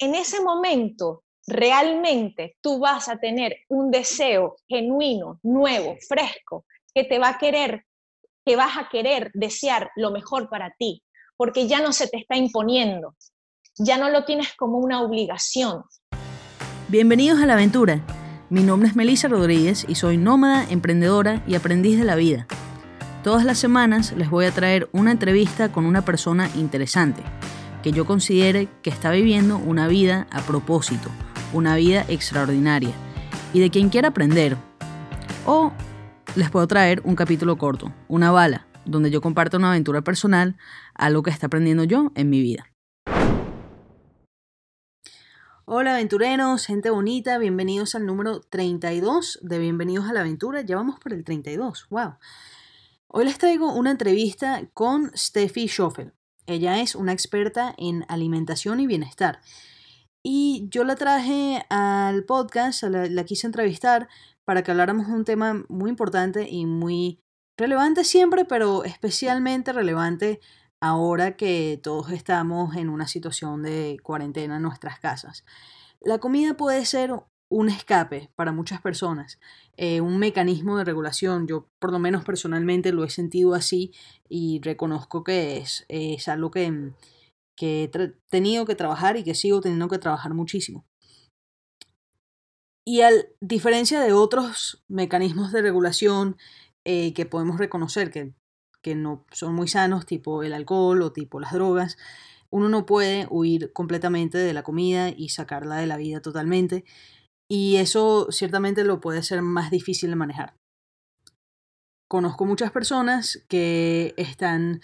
[0.00, 7.18] en ese momento realmente tú vas a tener un deseo genuino, nuevo, fresco, que te
[7.18, 7.84] va a querer,
[8.44, 11.02] que vas a querer desear lo mejor para ti,
[11.36, 13.14] porque ya no se te está imponiendo,
[13.76, 15.84] ya no lo tienes como una obligación.
[16.88, 18.02] Bienvenidos a la aventura.
[18.48, 22.46] Mi nombre es Melissa Rodríguez y soy nómada, emprendedora y aprendiz de la vida.
[23.22, 27.22] Todas las semanas les voy a traer una entrevista con una persona interesante
[27.82, 31.08] que yo considere que está viviendo una vida a propósito,
[31.52, 32.92] una vida extraordinaria
[33.52, 34.56] y de quien quiera aprender.
[35.46, 35.72] O
[36.36, 40.56] les puedo traer un capítulo corto, una bala, donde yo comparto una aventura personal,
[40.94, 42.66] algo que está aprendiendo yo en mi vida.
[45.64, 50.62] Hola aventureros, gente bonita, bienvenidos al número 32 de Bienvenidos a la Aventura.
[50.62, 52.14] Ya vamos por el 32, wow.
[53.06, 56.12] Hoy les traigo una entrevista con Steffi Schoffel.
[56.50, 59.40] Ella es una experta en alimentación y bienestar.
[60.20, 64.08] Y yo la traje al podcast, la, quise entrevistar
[64.44, 67.20] para que habláramos de un tema muy importante y muy
[67.56, 70.40] relevante siempre, pero especialmente relevante
[70.80, 75.44] ahora que todos estamos en una situación de cuarentena en nuestras casas.
[76.00, 77.12] La comida puede ser
[77.50, 79.38] un escape para muchas personas,
[79.76, 81.46] eh, un mecanismo de regulación.
[81.46, 83.92] Yo por lo menos personalmente lo he sentido así
[84.28, 86.92] y reconozco que es, es algo que,
[87.56, 87.88] que he
[88.30, 90.86] tenido que trabajar y que sigo teniendo que trabajar muchísimo.
[92.86, 96.36] Y a diferencia de otros mecanismos de regulación
[96.84, 98.32] eh, que podemos reconocer que,
[98.80, 101.98] que no son muy sanos, tipo el alcohol o tipo las drogas,
[102.48, 106.84] uno no puede huir completamente de la comida y sacarla de la vida totalmente
[107.50, 110.54] y eso ciertamente lo puede ser más difícil de manejar.
[112.08, 114.80] Conozco muchas personas que están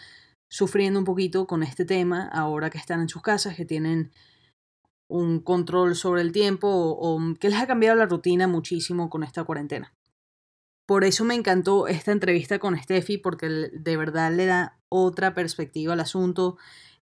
[0.50, 4.10] sufriendo un poquito con este tema ahora que están en sus casas, que tienen
[5.08, 9.44] un control sobre el tiempo o, que les ha cambiado la rutina muchísimo con esta
[9.44, 9.94] cuarentena.
[10.88, 15.92] Por eso me encantó esta entrevista con Steffi porque de verdad le da otra perspectiva
[15.92, 16.58] al asunto,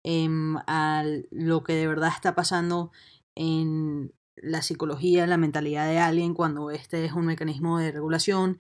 [0.04, 2.92] em, a lo que de verdad está pasando
[3.36, 8.60] en la psicología, la mentalidad de alguien cuando este es un mecanismo de regulación.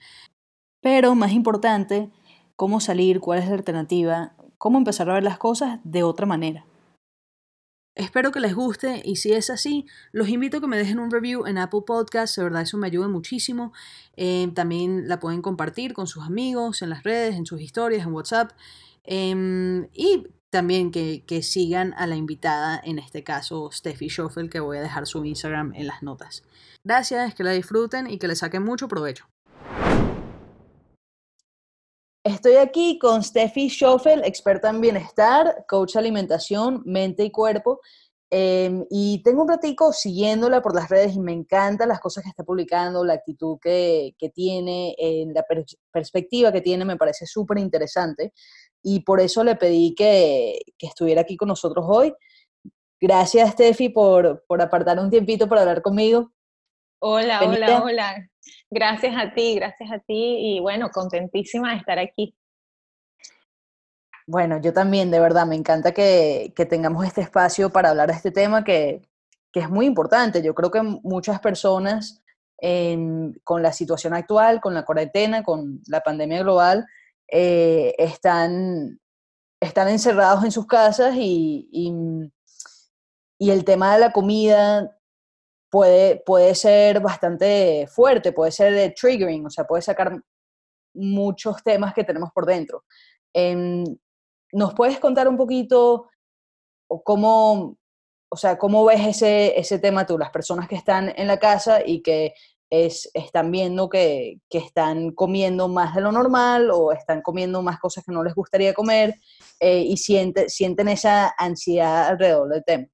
[0.81, 2.11] Pero más importante,
[2.55, 6.65] cómo salir, cuál es la alternativa, cómo empezar a ver las cosas de otra manera.
[7.95, 11.11] Espero que les guste y si es así, los invito a que me dejen un
[11.11, 13.71] review en Apple Podcasts, de verdad eso me ayuda muchísimo.
[14.17, 18.13] Eh, también la pueden compartir con sus amigos, en las redes, en sus historias, en
[18.13, 18.51] WhatsApp.
[19.05, 24.77] Em, y también que, sigan a la invitada, en este caso Steffi Schoffel, que voy
[24.77, 26.43] a dejar su Instagram en las notas.
[26.83, 29.25] Gracias, que la disfruten y que le saquen mucho provecho.
[32.23, 37.81] Estoy aquí con Steffi Schoffel, experta en bienestar, coach de alimentación, mente y cuerpo.
[38.31, 42.29] Em, y tengo un ratico siguiéndola por las redes y me encantan las cosas que
[42.29, 44.95] está publicando, la actitud que, tiene,
[45.33, 45.45] la
[45.91, 48.33] perspectiva que tiene, me parece súper interesante
[48.87, 52.13] y por eso le pedí que, estuviera aquí con nosotros hoy.
[53.01, 56.31] Gracias, Steffi, por, por apartar un tiempito para hablar conmigo.
[56.99, 58.29] Hola, hola, hola.
[58.69, 62.35] Gracias a ti, gracias a ti y bueno, contentísima de estar aquí.
[64.27, 68.29] Bueno, yo también, de verdad, me encanta que, tengamos este espacio para hablar de este
[68.29, 69.01] tema que,
[69.51, 70.43] es muy importante.
[70.43, 72.21] Yo creo que muchas personas
[73.43, 76.85] con la situación actual, con la cuarentena, con la pandemia global,
[77.37, 78.97] eh, están,
[79.59, 84.97] están encerrados en sus casas y, y, el tema de la comida
[85.69, 90.17] puede, puede ser bastante fuerte, puede ser triggering, o sea, puede sacar
[90.93, 92.85] muchos temas que tenemos por dentro.
[93.33, 93.83] Em,
[94.53, 96.07] ¿Nos puedes contar un poquito
[97.03, 97.77] cómo,
[98.29, 101.85] o sea, cómo ves ese, ese tema tú, las personas que están en la casa
[101.85, 102.33] y que
[102.83, 108.03] es, están viendo que, están comiendo más de lo normal o están comiendo más cosas
[108.03, 109.15] que no les gustaría comer
[109.59, 112.87] eh, y siente, sienten esa ansiedad alrededor del tema.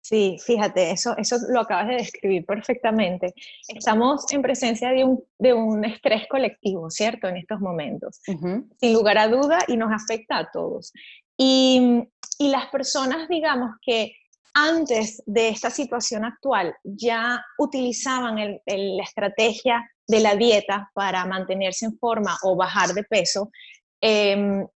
[0.00, 3.34] Sí, fíjate, eso, eso lo acabas de describir perfectamente.
[3.68, 7.28] Estamos en presencia de un, de un estrés colectivo, ¿cierto?
[7.28, 10.92] En estos momentos, sin lugar a duda, y nos afecta a todos.
[11.36, 12.08] Y,
[12.38, 14.12] y las personas, digamos, que
[14.58, 21.98] antes de esta situación actual ya utilizaban la estrategia de la dieta para mantenerse en
[21.98, 23.50] forma o bajar de peso,
[24.00, 24.66] em,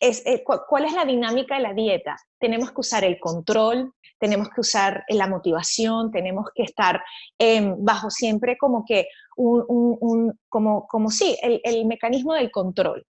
[0.00, 2.16] eh, ¿cuál es la dinámica de la dieta?
[2.38, 7.02] Tenemos que usar el control, tenemos que usar la motivación, tenemos que estar
[7.38, 13.06] em, bajo siempre como que un, como, como sí, el, mecanismo del control.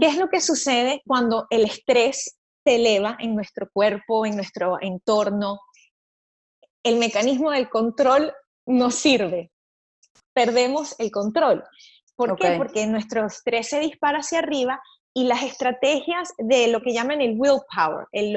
[0.00, 4.78] ¿Qué es lo que sucede cuando el estrés se eleva en nuestro cuerpo, en nuestro
[4.80, 5.60] entorno.
[6.82, 8.32] el mecanismo del control
[8.66, 9.52] no sirve.
[10.32, 11.64] Perdemos el control.
[12.16, 12.56] ¿Por qué?
[12.56, 14.80] Porque nuestro estrés se dispara hacia arriba
[15.14, 18.36] y las estrategias de lo que llaman el willpower, el,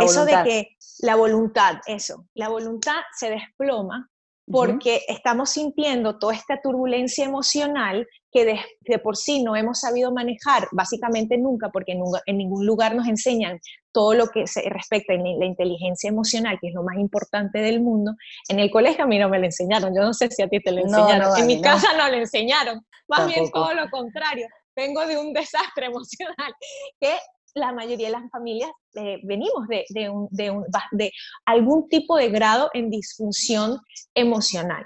[0.00, 4.10] eso de que la voluntad, eso, la voluntad se desploma
[4.50, 10.68] porque estamos sintiendo toda esta turbulencia emocional que de, por sí no hemos sabido manejar,
[10.72, 13.60] básicamente nunca, porque en, ningún lugar nos enseñan
[13.92, 17.80] todo lo que se respecta a la inteligencia emocional, que es lo más importante del
[17.80, 18.14] mundo.
[18.48, 20.60] En el colegio a mí no me lo enseñaron, yo no sé si a ti
[20.60, 25.06] te lo enseñaron, en mi casa no lo enseñaron, más bien todo lo contrario vengo
[25.06, 26.54] de un desastre emocional,
[27.00, 27.16] que
[27.54, 31.12] la mayoría de las familias eh, venimos de, de,
[31.44, 33.78] algún tipo de grado en disfunción
[34.14, 34.84] emocional.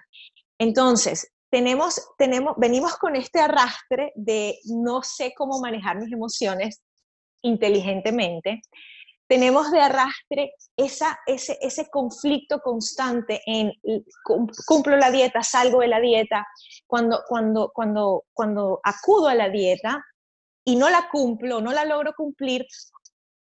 [0.59, 6.83] Entonces, tenemos, tenemos, venimos con este arrastre de no sé cómo manejar mis emociones
[7.43, 8.63] inteligentemente.
[9.29, 13.73] Tenemos de arrastre esa, ese, ese conflicto constante en
[14.67, 16.47] cumplo la dieta, salgo de la dieta,
[16.87, 20.05] cuando, cuando, cuando, cuando acudo a la dieta
[20.69, 22.67] y no la cumplo, no la logro cumplir,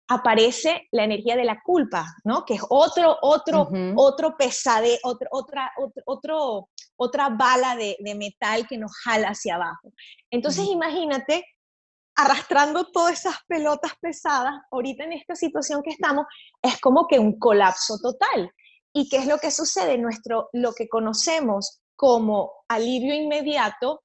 [0.08, 2.44] aparece la energía de la culpa, ¿no?
[2.44, 5.70] Que es otro, otro, otro pesade, otro, otra,
[6.06, 9.92] otro, otra bala de, metal que nos jala hacia abajo.
[10.30, 11.44] Entonces, imagínate
[12.16, 16.26] arrastrando todas esas pelotas pesadas, ahorita en esta situación que estamos,
[16.60, 18.50] es como que un colapso total.
[18.92, 19.96] ¿Y qué es lo que sucede?
[19.96, 24.02] Nuestro, lo que conocemos como alivio inmediato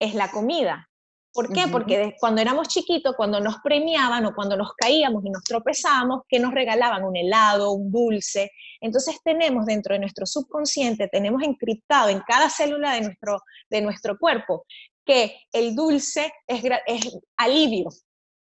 [0.00, 0.88] es la comida.
[1.34, 1.66] ¿Por qué?
[1.66, 6.38] Porque cuando éramos chiquitos, cuando nos premiaban o cuando nos caíamos y nos tropezábamos, que
[6.38, 8.52] nos regalaban un helado, un dulce.
[8.80, 14.16] Entonces tenemos dentro de nuestro subconsciente, tenemos encriptado en cada célula de nuestro, de nuestro
[14.16, 14.64] cuerpo
[15.04, 17.88] que el dulce es, es alivio,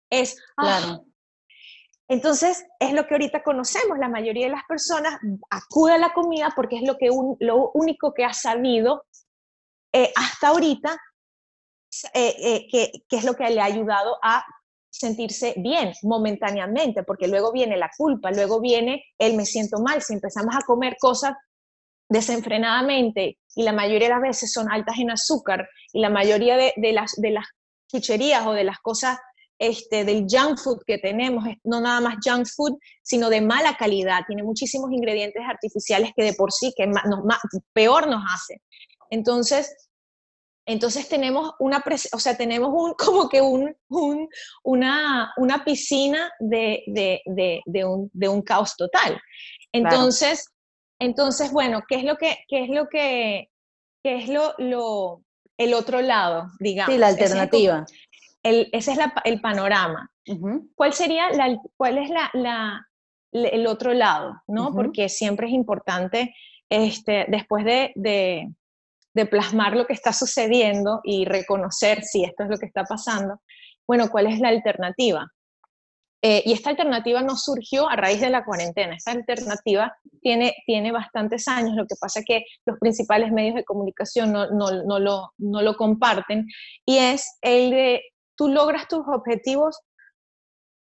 [0.09, 1.05] es, ah, claro.
[2.09, 3.99] Entonces, es lo que ahorita conocemos.
[3.99, 5.19] La mayoría de las personas
[5.50, 7.09] acude a la comida porque es lo, que
[7.41, 9.05] lo único que ha sabido
[9.93, 10.97] eh, hasta ahorita,
[12.14, 14.44] eh, eh, es lo que le ha ayudado a
[14.90, 20.02] sentirse bien momentáneamente, porque luego viene la culpa, luego viene el me siento mal.
[20.02, 21.34] Si empezamos a comer cosas
[22.08, 26.93] desenfrenadamente y la mayoría de las veces son altas en azúcar y la mayoría de,
[26.93, 27.46] las, de las
[27.90, 29.19] chucherías o de las cosas
[29.58, 34.20] este, del junk food que tenemos, no nada más junk food, sino de mala calidad,
[34.26, 37.04] tiene muchísimos ingredientes artificiales que de por sí que más,
[37.72, 38.60] peor nos hace.
[39.10, 39.86] Entonces,
[40.66, 41.82] entonces tenemos una,
[42.12, 44.28] o sea, tenemos un, como que un, un
[44.62, 49.20] una, una, piscina de, de, de, de, un, de un caos total.
[49.72, 50.52] Entonces,
[50.98, 53.50] entonces, bueno, ¿qué es lo que, qué es lo que,
[54.02, 55.22] qué es lo, lo,
[55.58, 56.92] el otro lado, digamos?
[56.92, 57.86] Sí, la alternativa
[58.46, 60.10] ese es el panorama.
[60.74, 62.86] ¿Cuál sería la, cuál es la,
[63.32, 64.42] el otro lado?
[64.46, 64.72] ¿no?
[64.72, 66.34] Porque siempre es importante,
[66.68, 68.52] este, después de, de,
[69.24, 73.40] plasmar lo que está sucediendo y reconocer si esto es lo que está pasando,
[73.86, 75.26] bueno, ¿cuál es la alternativa?
[76.22, 80.90] Eh, y esta alternativa no surgió a raíz de la cuarentena, esta alternativa tiene, tiene
[80.90, 84.98] bastantes años, lo que pasa es que los principales medios de comunicación no, no, no,
[84.98, 86.46] lo, no lo comparten,
[86.84, 88.02] y es el de
[88.34, 89.78] tú logras tus objetivos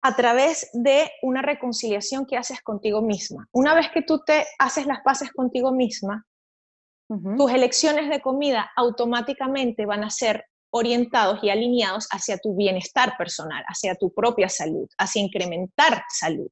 [0.02, 3.48] a través de una reconciliación que haces contigo misma.
[3.52, 6.24] Una vez que tú te haces las paces contigo misma,
[7.36, 13.64] tus elecciones de comida automáticamente van a ser orientados y alineados hacia tu bienestar personal,
[13.68, 16.50] hacia tu propia salud, hacia incrementar salud.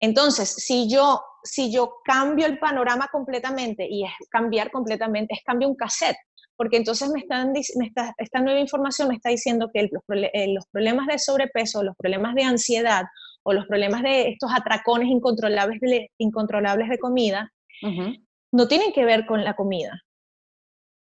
[0.00, 5.68] Entonces, si yo, si yo cambio el panorama completamente, y es cambiar completamente, es cambio
[5.68, 6.16] un cassette,
[6.56, 7.52] porque entonces me están,
[8.18, 12.42] esta nueva información me está diciendo que eh, los, problemas de sobrepeso, los problemas de
[12.42, 13.04] ansiedad
[13.42, 17.52] o los problemas de estos atracones incontrolables de, incontrolables de comida,
[18.52, 20.02] no tienen que ver con la comida.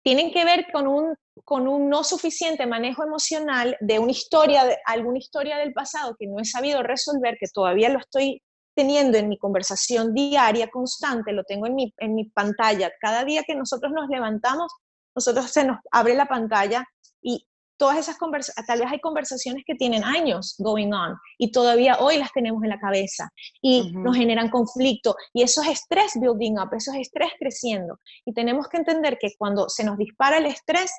[0.03, 4.77] Tienen que ver con un, con un no suficiente manejo emocional de una historia, de,
[4.85, 8.41] alguna historia del pasado que no he sabido resolver, que todavía lo estoy
[8.75, 12.91] teniendo en mi conversación diaria, constante, lo tengo en mi, en mi pantalla.
[12.99, 14.71] Cada día que nosotros nos levantamos,
[15.15, 16.85] nosotros se nos abre la pantalla
[17.21, 17.47] y
[17.83, 22.17] todas esas conversaciones, tal vez hay conversaciones que tienen años going on y todavía hoy
[22.17, 23.29] las tenemos en la cabeza
[23.61, 27.99] y nos generan conflicto y eso es estrés building up, eso es estrés creciendo.
[28.23, 30.93] Y tenemos que entender que cuando se nos dispara el estrés,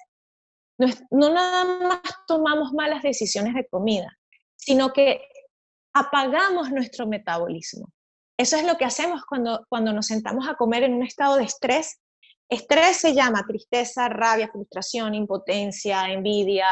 [0.76, 4.18] no, no nada más tomamos malas decisiones de comida,
[4.54, 5.22] sino que
[5.94, 7.88] apagamos nuestro metabolismo.
[8.36, 11.44] Eso es lo que hacemos cuando, cuando nos sentamos a comer en un estado de
[11.44, 11.98] estrés
[12.54, 16.68] Estrés se llama tristeza, rabia, frustración, impotencia, envidia,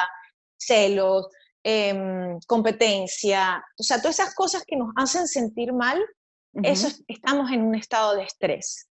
[0.57, 1.29] celos,
[1.63, 6.03] em, competencia, o sea, todas esas cosas que nos hacen sentir mal
[6.55, 8.89] eso estamos en un estado de estrés.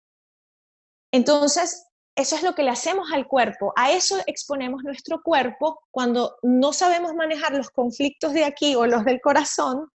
[1.12, 3.74] Entonces, eso es lo que le hacemos al cuerpo.
[3.75, 9.06] A eso exponemos nuestro cuerpo cuando no sabemos manejar los conflictos de aquí o los
[9.06, 9.89] del corazón.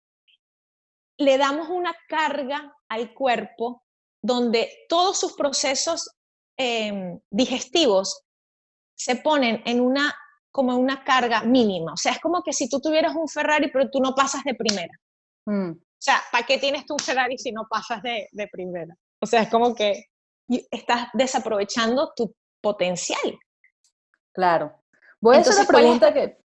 [1.17, 3.84] Le damos una carga al cuerpo
[4.22, 6.10] donde todos sus procesos
[6.60, 8.22] em, digestivos
[8.96, 10.13] se ponen en una
[10.51, 11.94] como una carga mínima.
[11.94, 14.56] O sea, es como que si tú tuvieras un Ferrari, pero tú no pasas de
[14.56, 14.94] primera.
[15.46, 15.72] Mm.
[15.72, 18.94] O sea, ¿para qué tienes tú un Ferrari si no pasas de, de primera?
[19.22, 20.06] O sea, es como que
[20.72, 23.39] estás desaprovechando tu potencial.
[24.34, 24.82] Claro.
[25.22, 26.38] Voy a hacer una pregunta que,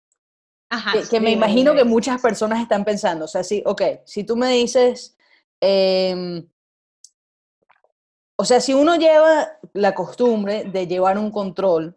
[1.10, 3.26] que, me imagino que muchas personas están pensando.
[3.26, 5.16] O sea, sí, ok, si tú me dices,
[5.62, 6.48] em,
[8.36, 11.96] o sea, si uno lleva la costumbre de llevar un control,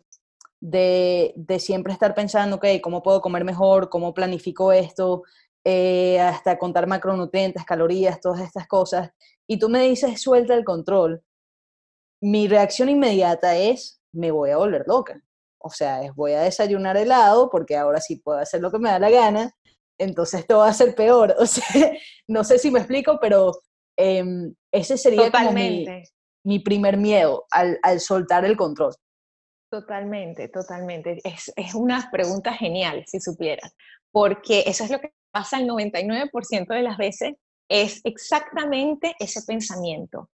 [0.61, 3.89] de, siempre estar pensando, ok, ¿cómo puedo comer mejor?
[3.89, 5.23] ¿Cómo planifico esto?
[5.65, 9.11] Eh, hasta contar macronutrientes, calorías, todas estas cosas,
[9.49, 11.23] y tú me dices, suelta el control,
[12.21, 15.21] mi reacción inmediata es, me voy a volver loca.
[15.59, 18.91] O sea, es voy a desayunar helado porque ahora sí puedo hacer lo que me
[18.91, 19.53] da la gana,
[19.99, 21.35] entonces esto va a ser peor.
[21.39, 21.93] O sea,
[22.29, 23.53] no sé si me explico, pero
[23.97, 25.87] em, ese sería como mi,
[26.65, 28.95] primer miedo al, soltar el control.
[29.71, 31.21] Totalmente, totalmente.
[31.25, 33.75] Es, es una pregunta genial, si supieras,
[34.13, 37.35] porque eso es lo que pasa el 99% de las veces,
[37.69, 40.31] es exactamente ese pensamiento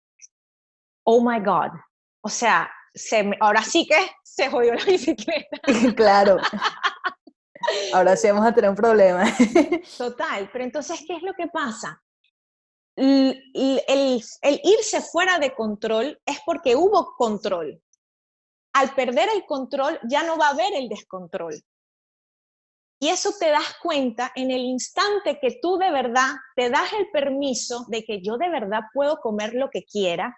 [1.03, 1.72] oh my God,
[2.24, 2.70] o sea,
[3.39, 5.58] ahora sí que se jodió la bicicleta.
[5.96, 6.38] claro.
[7.94, 9.24] Ahora sí vamos a tener un problema.
[9.98, 12.01] Total, pero entonces, ¿qué es lo que pasa?
[12.95, 13.41] El,
[14.63, 17.81] irse fuera de control es porque hubo control.
[18.74, 21.55] Al perder el control ya no va a haber el descontrol.
[23.00, 27.10] Y eso te das cuenta en el instante que tú de verdad te das el
[27.10, 30.36] permiso de que yo de verdad puedo comer lo que quiera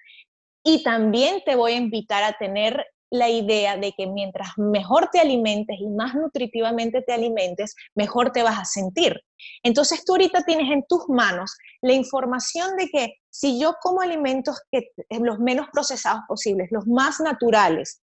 [0.64, 5.20] y también te voy a invitar a tener la idea de que mientras mejor te
[5.20, 9.22] alimentes y más nutritivamente te alimentes, mejor te vas a sentir.
[9.62, 14.60] Entonces tú ahorita tienes en tus manos la información de que si yo como alimentos
[14.72, 18.02] que los menos procesados posibles, los más naturales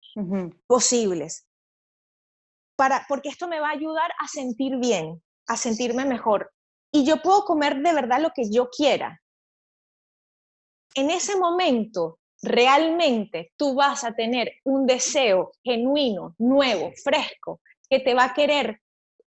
[0.67, 1.48] posibles,
[2.77, 6.50] para, porque esto me va a ayudar a sentir bien, a sentirme mejor.
[6.93, 9.22] Y yo puedo comer de verdad lo que yo quiera.
[10.95, 18.13] En ese momento realmente tú vas a tener un deseo genuino, nuevo, fresco, que te
[18.13, 18.81] va a querer,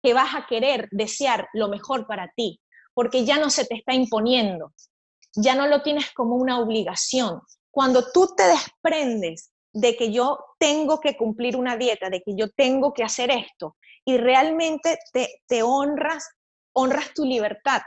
[0.01, 2.59] que vas a querer desear lo mejor para ti,
[2.93, 4.73] porque ya no se te está imponiendo,
[5.35, 7.41] ya no lo tienes como una obligación.
[7.71, 12.49] Cuando tú te desprendes de que yo tengo que cumplir una dieta, de que yo
[12.49, 14.97] tengo que hacer esto, y realmente
[15.47, 16.29] te, honras,
[16.73, 17.81] honras tu libertad,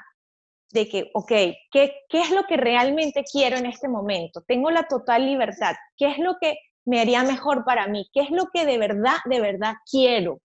[0.70, 4.42] de que, ok, ¿qué, ¿qué es lo que realmente quiero en este momento?
[4.46, 5.74] Tengo la total libertad.
[5.96, 8.08] ¿Qué es lo que me haría mejor para mí?
[8.12, 10.40] ¿Qué es lo que de verdad, de verdad quiero?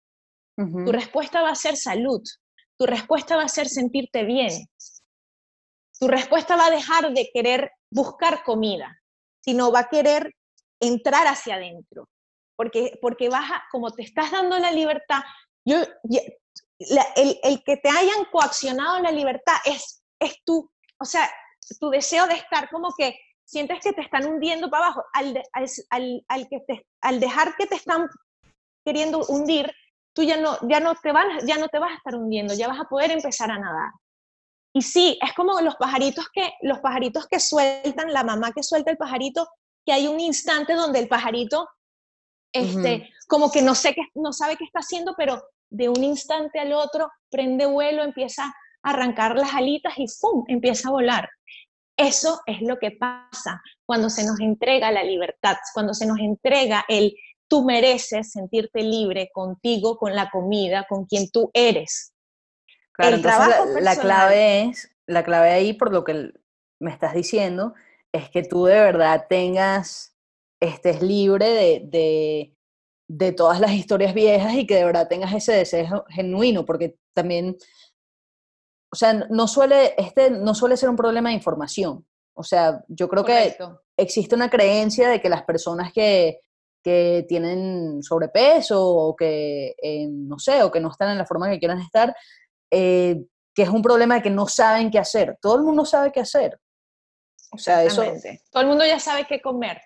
[0.56, 2.22] Tu respuesta va a ser salud.
[2.78, 4.52] Tu respuesta va a ser sentirte bien.
[5.98, 9.00] Tu respuesta va a dejar de querer buscar comida,
[9.40, 10.32] sino va a querer
[10.80, 12.08] entrar hacia adentro.
[12.56, 15.22] Porque, porque vas a, como te estás dando la libertad,
[15.64, 15.78] yo,
[16.78, 21.30] el, el, que te hayan coaccionado la libertad es es tu, o sea,
[21.80, 25.04] tu deseo de estar como que sientes que te están hundiendo para abajo.
[25.12, 25.42] Al,
[26.28, 28.08] al, que te, al dejar que te están
[28.84, 29.70] queriendo hundir,
[30.14, 32.68] tú ya no, ya, no te vas, ya no te vas a estar hundiendo, ya
[32.68, 33.90] vas a poder empezar a nadar.
[34.72, 38.90] Y sí, es como los pajaritos que, los pajaritos que sueltan, la mamá que suelta
[38.90, 39.48] el pajarito,
[39.86, 41.68] que hay un instante donde el pajarito,
[42.52, 46.58] este, como que no, sé qué, no sabe qué está haciendo, pero de un instante
[46.58, 48.52] al otro prende vuelo, empieza
[48.84, 50.44] arrancar las alitas y ¡pum!
[50.46, 51.28] empieza a volar.
[51.96, 56.84] Eso es lo que pasa cuando se nos entrega la libertad, cuando se nos entrega
[56.88, 57.14] el
[57.48, 62.12] tú mereces sentirte libre contigo, con la comida, con quien tú eres.
[62.92, 66.32] Claro, entonces la, clave es, la clave ahí por lo que
[66.80, 67.74] me estás diciendo,
[68.12, 70.16] es que tú de verdad tengas,
[70.60, 72.56] estés libre de, de,
[73.08, 77.56] de todas las historias viejas y que de verdad tengas ese deseo genuino, porque también
[78.94, 82.06] o sea, no suele, este no suele ser un problema de información.
[82.32, 83.56] O sea, yo creo que
[83.96, 86.38] existe una creencia de que las personas que,
[86.80, 91.50] que tienen sobrepeso o que, eh, no sé, o que no están en la forma
[91.50, 92.14] que quieran estar,
[92.70, 93.20] eh,
[93.52, 95.38] que es un problema de que no saben qué hacer.
[95.42, 96.60] Todo el mundo sabe qué hacer.
[97.50, 98.04] O sea, eso...
[98.48, 99.82] Todo el mundo ya sabe qué comer.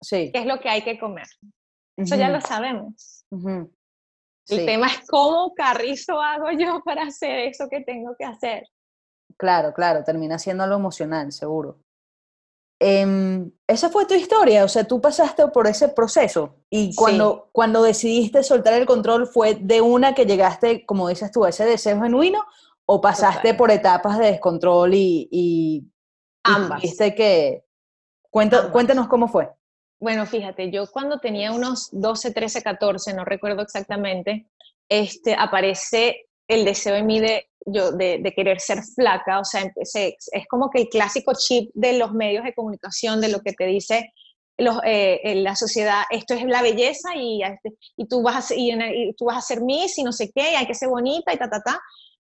[0.00, 0.30] Sí.
[0.32, 1.26] ¿Qué es lo que hay que comer?
[1.98, 3.26] Eso ya lo sabemos.
[4.48, 8.64] El tema es cómo carrizo hago yo para hacer eso que tengo que hacer.
[9.36, 11.78] Claro, claro, termina siendo algo emocional, seguro.
[12.80, 17.82] em, esa fue tu historia, o sea, tú pasaste por ese proceso y cuando, cuando
[17.82, 22.00] decidiste soltar el control fue de una que llegaste, como dices tú, a ese deseo
[22.00, 22.44] genuino
[22.84, 25.88] o pasaste por etapas de descontrol y, y,
[26.42, 26.82] Ambas.
[27.16, 27.64] que...
[28.30, 29.50] Cuéntanos cómo fue.
[30.02, 34.48] Bueno, fíjate, yo cuando tenía unos 12, 13, 14, no recuerdo exactamente,
[34.88, 40.48] este, aparece el deseo en mí de, yo, de, querer ser flaca, o sea, es
[40.48, 44.12] como que el clásico chip de los medios de comunicación, de lo que te dice
[44.58, 49.14] los, eh, la sociedad, esto es la belleza y, este, y, tú vas a, y,
[49.16, 51.48] tú vas a ser Miss y no sé qué, hay que ser bonita y ta,
[51.48, 51.80] ta, ta.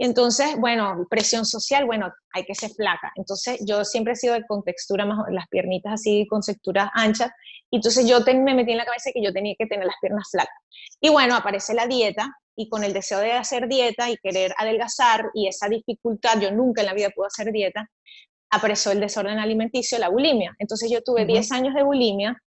[0.01, 3.13] Y entonces, bueno, presión social, bueno, hay que ser flaca.
[3.17, 7.31] Entonces, yo siempre he sido de con textura más, las piernitas así, con textura ancha.
[7.71, 10.27] Y entonces yo me metí en la cabeza que yo tenía que tener las piernas
[10.31, 10.55] flacas.
[11.03, 15.27] Y bueno, aparece la dieta y con el deseo de hacer dieta y querer adelgazar
[15.35, 17.87] y esa dificultad, yo nunca en la vida pude hacer dieta,
[18.49, 20.57] apareció el desorden alimenticio, la bulimia.
[20.59, 22.43] Entonces yo tuve 10 años de bulimia,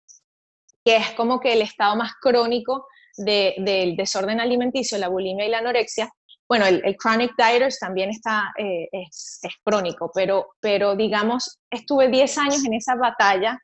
[0.85, 2.87] que es como que el estado más crónico
[3.17, 6.12] del desorden alimenticio, la bulimia y la anorexia,
[6.49, 12.64] bueno, el, chronic dieters también está, eh, es, crónico, pero, pero digamos, estuve 10 años
[12.64, 13.61] en esa batalla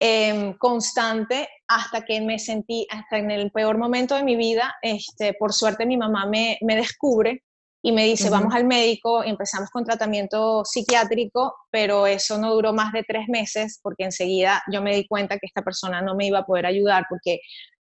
[0.00, 5.34] em, constante hasta que me sentí, hasta en el peor momento de mi vida, este,
[5.34, 7.44] por suerte mi mamá me, me descubre
[7.82, 12.92] y me dice, vamos al médico, empezamos con tratamiento psiquiátrico, pero eso no duró más
[12.92, 16.40] de tres meses porque enseguida yo me di cuenta que esta persona no me iba
[16.40, 17.38] a poder ayudar porque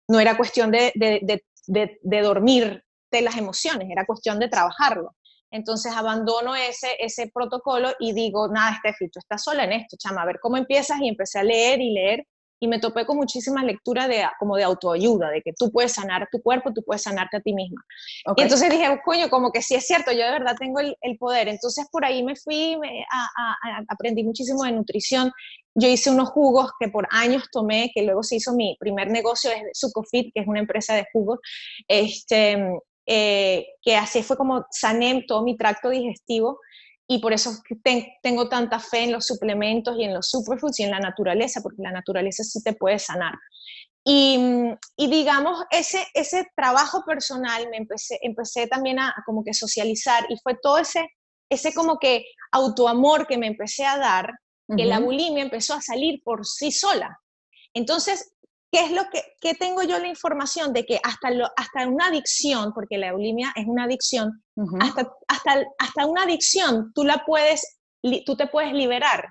[0.07, 5.15] no era cuestión de, de, de, de dormir las emociones, era cuestión de trabajarlo.
[5.51, 10.23] Entonces abandono ese, ese protocolo y digo, nada, Steffi, tú estás sola en esto, chama,
[10.23, 12.25] a ver cómo empiezas y empecé a leer y leer
[12.59, 16.27] y me topé con muchísimas lecturas de, como de autoayuda, de que tú puedes sanar
[16.31, 17.81] tu cuerpo, tú puedes sanarte a ti misma.
[18.35, 21.47] Y entonces dije, coño, como que sí es cierto, yo de verdad tengo el, poder.
[21.47, 23.05] Entonces por ahí me fui, me,
[23.87, 25.31] aprendí muchísimo de nutrición.
[25.75, 29.51] Yo hice unos jugos que por años tomé, que luego se hizo mi primer negocio,
[29.51, 31.39] es Sucofit, que es una empresa de jugos.
[31.87, 32.57] Este,
[33.05, 36.59] eh, que así fue como sané todo mi tracto digestivo
[37.07, 37.51] y por eso
[38.23, 41.83] tengo tanta fe en los suplementos y en los superfoods y en la naturaleza, porque
[41.83, 43.35] la naturaleza sí te puede sanar.
[44.03, 44.39] Y,
[44.97, 50.37] y digamos, ese, ese trabajo personal me empecé, empecé también a, como que socializar y
[50.43, 51.07] fue todo ese,
[51.49, 54.31] ese como que autoamor que me empecé a dar,
[54.75, 57.19] que la bulimia empezó a salir por sí sola.
[57.75, 58.31] Entonces,
[58.75, 59.03] ¿Qué es lo
[59.39, 63.53] que tengo yo la información de que hasta, lo, hasta una adicción, porque la bulimia
[63.55, 64.43] es una adicción,
[64.81, 67.79] hasta, hasta, hasta una adicción tú, la puedes,
[68.25, 69.29] tú te puedes liberar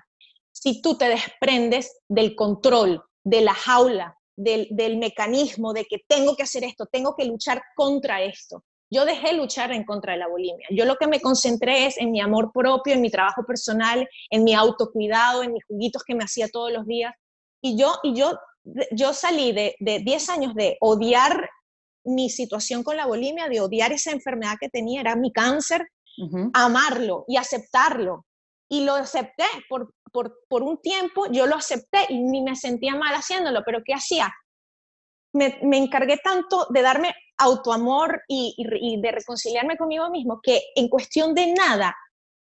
[0.51, 6.35] si tú te desprendes del control, de la jaula, del, del, mecanismo de que tengo
[6.35, 8.63] que hacer esto, tengo que luchar contra esto.
[8.89, 10.67] Yo dejé luchar en contra de la bulimia.
[10.71, 14.43] Yo lo que me concentré es en mi amor propio, en mi trabajo personal, en
[14.43, 17.13] mi autocuidado, en mis juguitos que me hacía todos los días.
[17.61, 18.31] Y yo, y yo
[18.91, 21.49] yo salí de, 10 años de odiar
[22.03, 25.87] mi situación con la bulimia, de odiar esa enfermedad que tenía, era mi cáncer,
[26.53, 28.25] amarlo y aceptarlo.
[28.67, 33.13] Y lo acepté por, por, un tiempo, yo lo acepté y ni me sentía mal
[33.13, 34.33] haciéndolo, pero ¿qué hacía?
[35.33, 41.33] Me, encargué tanto de darme autoamor y, y, de reconciliarme conmigo mismo que en cuestión
[41.35, 41.95] de nada,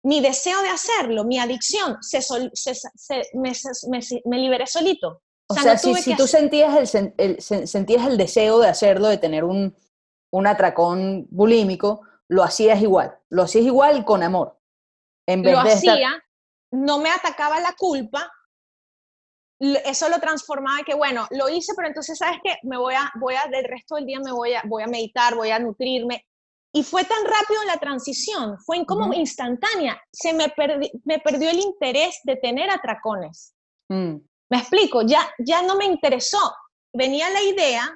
[0.03, 2.21] mi deseo de hacerlo, mi adicción, se,
[3.35, 3.53] me,
[4.27, 5.23] me liberé solito.
[5.49, 9.77] O, sea, si, tú sentías el, sentías el deseo de hacerlo, de tener un,
[10.31, 14.59] un atracón bulímico, lo hacías igual, lo hacías igual con amor.
[15.27, 16.25] En vez lo hacía,
[16.73, 18.31] no me atacaba la culpa,
[19.59, 22.57] eso lo transformaba en que, bueno, lo hice, pero entonces, ¿sabes qué?
[22.63, 25.35] Me voy a, voy a, del resto del día me voy a, voy a meditar,
[25.35, 26.27] voy a nutrirme.
[26.73, 29.99] Y fue tan rápido la transición, fue como instantánea.
[30.13, 30.53] Se me,
[31.05, 33.55] me perdió el interés de tener atracones.
[33.89, 34.17] Mm.
[34.51, 36.39] Me explico, ya, ya no me interesó.
[36.93, 37.91] Venía la idea,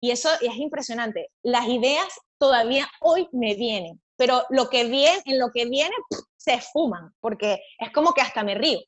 [0.00, 5.38] y eso es impresionante, las ideas todavía hoy me vienen, pero lo que viene, en
[5.38, 5.94] lo que viene
[6.36, 8.78] se esfuman, porque es como que hasta me río.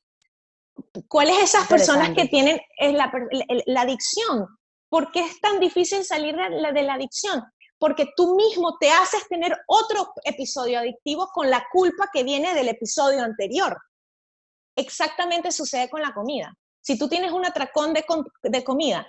[1.07, 3.11] ¿Cuáles esas personas que tienen la,
[3.65, 4.47] la, adicción?
[4.89, 7.43] ¿Por qué es tan difícil salir de la, de la adicción?
[7.77, 12.69] Porque tú mismo te haces tener otro episodio adictivo con la culpa que viene del
[12.69, 13.77] episodio anterior.
[14.75, 16.53] Exactamente sucede con la comida.
[16.81, 18.03] Si tú tienes un atracón de,
[18.43, 19.05] de comida,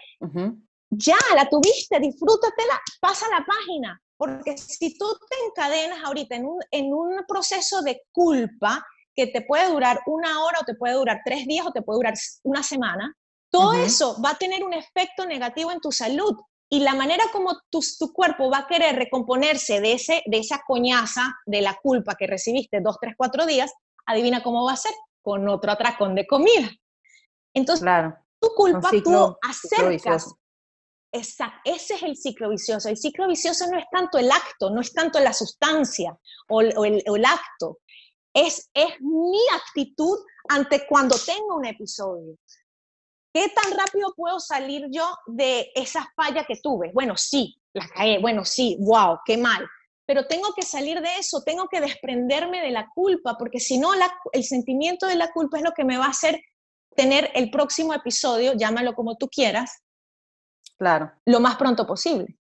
[0.91, 4.01] ya la tuviste, disfrútatela, pasa la página.
[4.17, 9.43] Porque si tú te encadenas ahorita en un, en un proceso de culpa que te
[9.43, 12.63] puede durar una hora o te puede durar tres días o te puede durar una
[12.63, 13.17] semana,
[13.51, 16.37] todo eso va a tener un efecto negativo en tu salud.
[16.71, 20.63] Y la manera como tu, tu, cuerpo va a querer recomponerse de, ese, de esa
[20.67, 23.71] coñaza de la culpa que recibiste dos, tres, cuatro días,
[24.07, 26.71] adivina cómo va a ser, con otro atracón de comida.
[27.55, 28.17] Entonces, claro.
[28.41, 30.35] tu culpa tú acercas.
[31.13, 32.89] Esa, ese es el ciclo vicioso.
[32.89, 36.73] El ciclo vicioso no es tanto el acto, no es tanto la sustancia o, el,
[36.75, 37.81] o el, acto.
[38.33, 42.39] Es, es mi actitud ante cuando tengo un episodio.
[43.35, 46.93] ¿Qué tan rápido puedo salir yo de esa falla que tuve?
[46.95, 49.67] Bueno, sí, la caí, bueno, sí, wow, qué mal.
[50.07, 53.93] Pero tengo que salir de eso, tengo que desprenderme de la culpa, porque si no,
[54.33, 56.41] el sentimiento de la culpa es lo que me va a hacer
[56.95, 59.83] tener el próximo episodio, llámalo como tú quieras,
[60.79, 61.13] claro.
[61.25, 62.39] lo más pronto posible.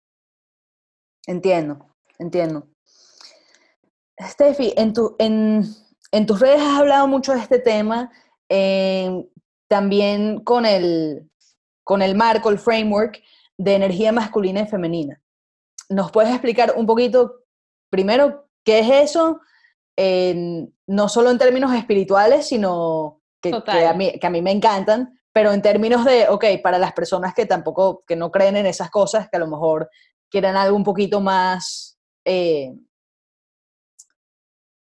[1.26, 2.66] Entiendo, entiendo.
[4.20, 5.64] Steffi, en, tu, en,
[6.10, 8.10] en tus redes has hablado mucho de este tema.
[8.48, 9.24] Eh,
[9.72, 11.30] también con el,
[11.82, 13.22] con el marco, el framework
[13.56, 15.18] de energía masculina y femenina.
[15.88, 17.44] ¿Nos puedes explicar un poquito,
[17.88, 19.40] primero, qué es eso?
[20.86, 25.52] no solo en términos espirituales, sino que, a mí, que a mí me encantan, pero
[25.52, 29.28] en términos de, ok, para las personas que tampoco, que no creen en esas cosas,
[29.30, 29.90] que a lo mejor
[30.30, 32.72] quieren algo un poquito más, eh,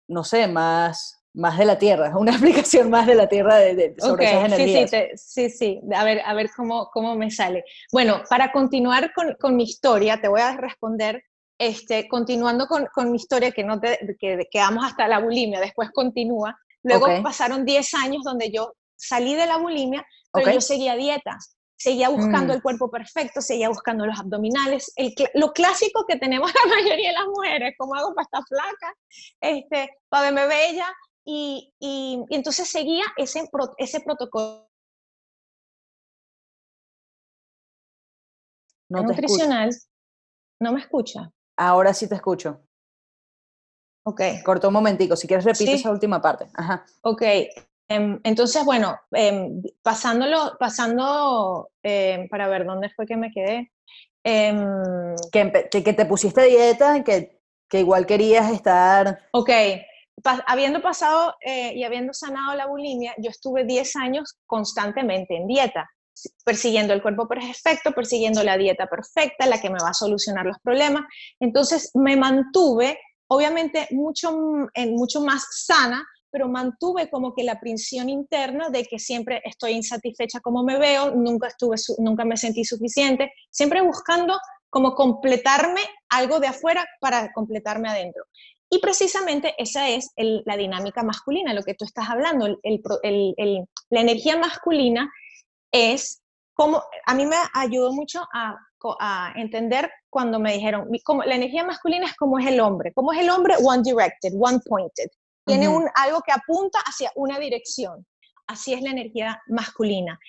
[0.07, 4.25] no sé, más más de la Tierra, una explicación más de la Tierra de, sobre
[4.25, 4.89] esas energías.
[4.89, 7.63] Sí, sí, sí, a ver, a ver cómo, cómo me sale.
[7.91, 11.23] Bueno, para continuar con, con mi historia, te voy a responder,
[11.57, 15.89] este, continuando con, con mi historia, que, no te, que quedamos hasta la bulimia, después
[15.91, 16.57] continúa.
[16.83, 22.09] Luego pasaron 10 años donde yo salí de la bulimia, pero yo seguía dietas seguía
[22.09, 22.57] buscando mm.
[22.57, 27.15] el cuerpo perfecto, seguía buscando los abdominales, el, lo clásico que tenemos la mayoría de
[27.15, 28.93] las mujeres, como hago para estar flaca,
[29.39, 30.93] este, para verme bella,
[31.25, 34.67] y, y, entonces seguía ese, ese protocolo
[38.89, 39.69] no nutricional.
[40.61, 41.31] ¿No me escucha?
[41.55, 42.61] Ahora sí te escucho.
[44.09, 44.21] Ok.
[44.43, 46.47] Cortó un momentico, si quieres repite esa última parte.
[46.55, 46.83] Ajá.
[47.01, 47.21] Ok,
[47.87, 53.71] em, entonces, bueno, em, pasándolo, pasando, em, para ver dónde fue que me quedé.
[54.23, 59.19] que, que, te pusiste dieta, que, que igual querías estar...
[59.31, 59.51] Ok,
[60.47, 65.89] habiendo pasado eh, y habiendo sanado la bulimia, yo estuve 10 años constantemente en dieta,
[66.43, 70.57] persiguiendo el cuerpo perfecto, persiguiendo la dieta perfecta, la que me va a solucionar los
[70.59, 71.03] problemas.
[71.39, 74.31] Entonces me mantuve, obviamente, mucho,
[74.73, 79.71] en, mucho más sana, pero mantuve como que la prisión interna de que siempre estoy
[79.71, 84.37] insatisfecha como me veo, nunca, estuve, nunca me sentí suficiente, siempre buscando
[84.69, 88.23] como completarme algo de afuera para completarme adentro.
[88.69, 92.47] Y precisamente esa es la dinámica masculina, lo que tú estás hablando.
[92.47, 95.11] la energía masculina
[95.71, 96.18] es
[96.59, 98.57] como, a mí me ayudó mucho a,
[99.35, 103.19] entender cuando me dijeron, como, la energía masculina es como es el hombre, como es
[103.19, 105.07] el hombre one directed, one pointed,
[105.45, 108.05] tiene un, algo que apunta hacia una dirección.
[108.45, 110.19] Así es la energía masculina,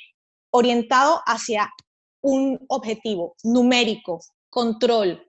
[0.51, 1.73] orientado hacia
[2.23, 5.27] un objetivo numérico, control,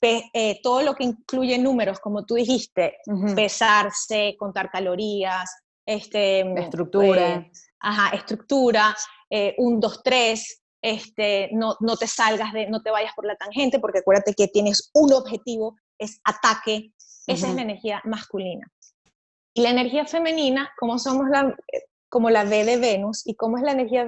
[0.00, 2.96] eh, todo lo que incluye números, como tú dijiste,
[3.34, 5.50] pesarse, contar calorías,
[5.84, 7.34] este, estructura.
[7.34, 8.96] Eh, ajá, estructura,
[9.30, 13.36] eh, un, dos, tres, este, no, no te salgas de, no te vayas por la
[13.36, 16.92] tangente, porque acuérdate que tienes un objetivo, es ataque,
[17.26, 18.66] esa es la energía masculina.
[19.54, 21.54] Y la energía femenina, como somos la,
[22.08, 24.06] como la V de Venus, y cómo es la energía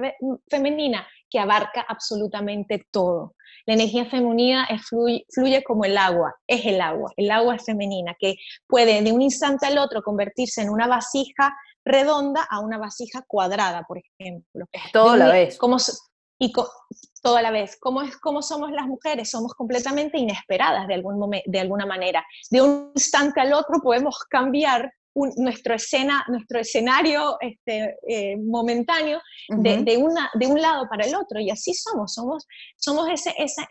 [0.49, 3.35] femenina, que abarca absolutamente todo.
[3.65, 8.35] La energía femenina fluye, como el agua, es el agua, el agua es femenina, que
[8.67, 13.83] puede de un instante al otro convertirse en una vasija redonda a una vasija cuadrada,
[13.87, 14.65] por ejemplo.
[14.93, 15.57] Todo a la vez.
[15.57, 15.77] Como,
[16.41, 16.51] y
[17.21, 17.77] toda la vez.
[17.79, 19.29] ¿Cómo, es, ¿Cómo somos las mujeres?
[19.29, 22.25] Somos completamente inesperadas de, algún de alguna manera.
[22.49, 29.19] De un instante al otro podemos cambiar nuestro, escena, nuestro escenario este, eh, momentáneo
[29.49, 31.39] de, una, de un lado para el otro.
[31.39, 32.47] Y así somos, somos,
[32.77, 33.65] somos ese, esa,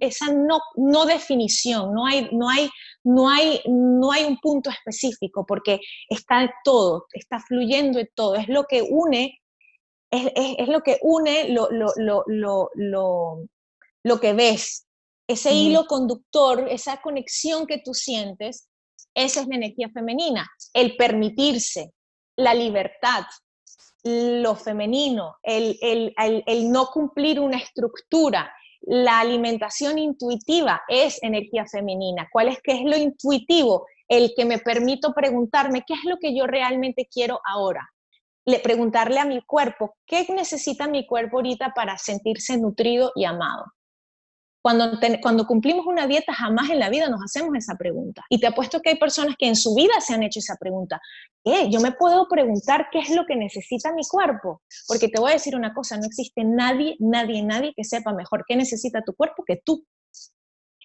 [0.00, 2.70] esa no, no definición, no hay, no, hay,
[3.04, 8.48] no, hay, no hay un punto específico, porque está todo, está fluyendo en todo, es
[8.48, 9.38] lo que une,
[10.10, 13.44] es, es, lo que une lo, lo, lo, lo,
[14.02, 14.86] lo que ves,
[15.28, 18.67] ese hilo conductor, esa conexión que tú sientes
[19.24, 21.92] esa es la energía femenina, el permitirse,
[22.36, 23.24] la libertad,
[24.04, 25.76] lo femenino, el,
[26.70, 28.52] no cumplir una estructura,
[28.82, 32.28] la alimentación intuitiva es energía femenina.
[32.32, 33.86] ¿Cuál es qué es lo intuitivo?
[34.06, 37.90] El que me permito preguntarme qué es lo que yo realmente quiero ahora.
[38.44, 43.64] Le, preguntarle a mi cuerpo, ¿qué necesita mi cuerpo ahorita para sentirse nutrido y amado?
[44.68, 48.22] Cuando, cuando cumplimos una dieta, jamás en la vida nos hacemos esa pregunta.
[48.28, 51.00] Y te apuesto que hay personas que en su vida se han hecho esa pregunta.
[51.42, 51.70] ¿Qué?
[51.70, 54.60] Yo me puedo preguntar qué es lo que necesita mi cuerpo.
[54.86, 58.44] Porque te voy a decir una cosa, no existe nadie, nadie, nadie que sepa mejor
[58.46, 59.86] qué necesita tu cuerpo que tú.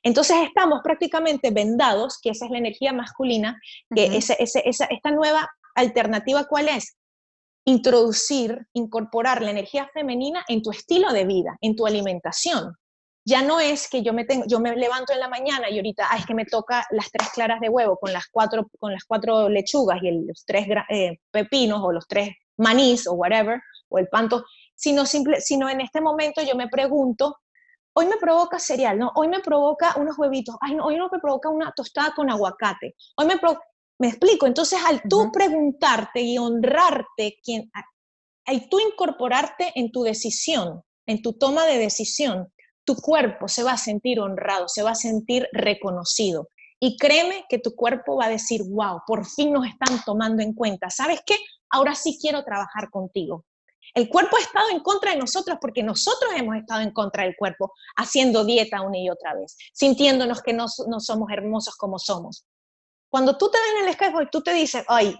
[0.02, 3.60] Entonces estamos prácticamente vendados, que esa es la energía masculina,
[3.93, 6.96] que esa, esta nueva alternativa, ¿cuál es?
[7.65, 12.78] Introducir, incorporar la energía femenina en tu estilo de vida, en tu alimentación.
[13.26, 16.08] Ya no es que yo me, tengo, yo me levanto en la mañana y ahorita,
[16.10, 19.06] ah, es que me toca las tres claras de huevo con las cuatro, con las
[19.06, 24.08] cuatro lechugas y los tres eh, pepinos o los tres manís o whatever, o el
[24.10, 24.44] panto,
[24.76, 27.38] sino, simple, sino en este momento yo me pregunto,
[27.94, 29.12] hoy me provoca cereal, ¿no?
[29.16, 32.96] Hoy me provoca unos huevitos, Ay, no, hoy no me provoca una tostada con aguacate,
[33.18, 33.40] hoy me
[34.00, 37.72] me explico, entonces al tú preguntarte y honrarte, quien,
[38.46, 42.52] al tú incorporarte en tu decisión, en tu toma de decisión,
[42.86, 46.50] tu cuerpo se va a sentir honrado, se va a sentir reconocido.
[46.80, 50.54] Y créeme que tu cuerpo va a decir, wow, por fin nos están tomando en
[50.54, 50.89] cuenta.
[50.89, 51.38] ¿Sabes qué?
[51.69, 53.46] Ahora sí quiero trabajar contigo.
[53.93, 57.36] El cuerpo ha estado en contra de nosotros porque nosotros hemos estado en contra del
[57.36, 62.46] cuerpo, haciendo dieta una y otra vez, sintiéndonos que no, somos hermosos como somos.
[63.10, 65.15] Cuando tú te ves en el espejo y tú te dices, ay,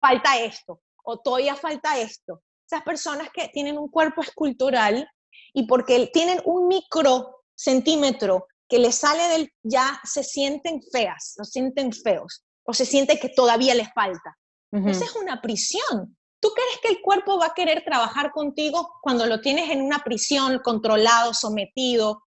[0.00, 5.06] falta esto, o todavía falta esto, esas personas que tienen un cuerpo escultural
[5.52, 11.44] y porque tienen un micro centímetro que les sale del, ya se sienten feas, se
[11.44, 14.36] sienten feos, o se siente que todavía les falta.
[14.72, 16.16] Esa es una prisión.
[16.40, 19.98] ¿Tú crees que el cuerpo va a querer trabajar contigo cuando lo tienes en una
[20.04, 22.22] prisión, controlado, sometido,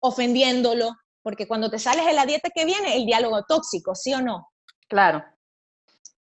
[0.00, 0.94] ofendiéndolo?
[1.22, 4.48] Porque cuando te sales de la dieta que viene, el diálogo tóxico, ¿sí o no?
[4.88, 5.24] Claro.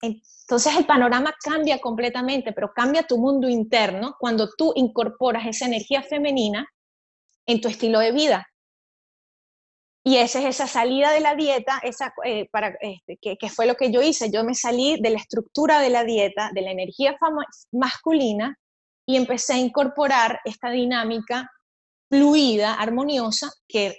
[0.05, 6.03] Entonces el panorama cambia completamente, pero cambia tu mundo interno cuando tú incorporas esa energía
[6.03, 6.67] femenina
[7.47, 8.47] en tu estilo de vida.
[10.07, 13.75] Y esa es esa salida de la dieta, esa, eh, para, este, que, fue lo
[13.75, 14.31] que yo hice.
[14.31, 17.17] Yo me salí de la estructura de la dieta, de la energía
[17.73, 18.59] masculina,
[19.07, 21.51] y empecé a incorporar esta dinámica
[22.11, 23.97] fluida, armoniosa, que,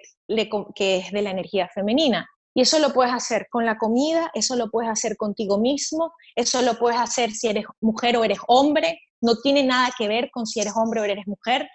[0.75, 2.27] que es de la energía femenina.
[2.55, 6.63] Y eso lo puedes hacer con la comida, eso lo puedes hacer contigo mismo, eso
[6.63, 10.47] lo puedes hacer si eres mujer o eres hombre, no tiene nada que ver con
[10.47, 11.69] si eres hombre o eres mujer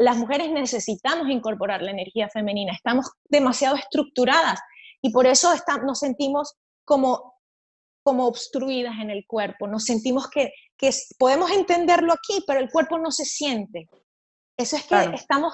[0.00, 4.58] las mujeres necesitamos incorporar la energía femenina, estamos demasiado estructuradas
[5.02, 5.52] y por eso
[5.84, 6.54] nos sentimos
[6.86, 7.34] como,
[8.02, 10.52] como obstruidas en el cuerpo, nos sentimos que,
[11.18, 13.90] podemos entenderlo aquí, pero el cuerpo no se siente.
[14.56, 15.52] Eso es que estamos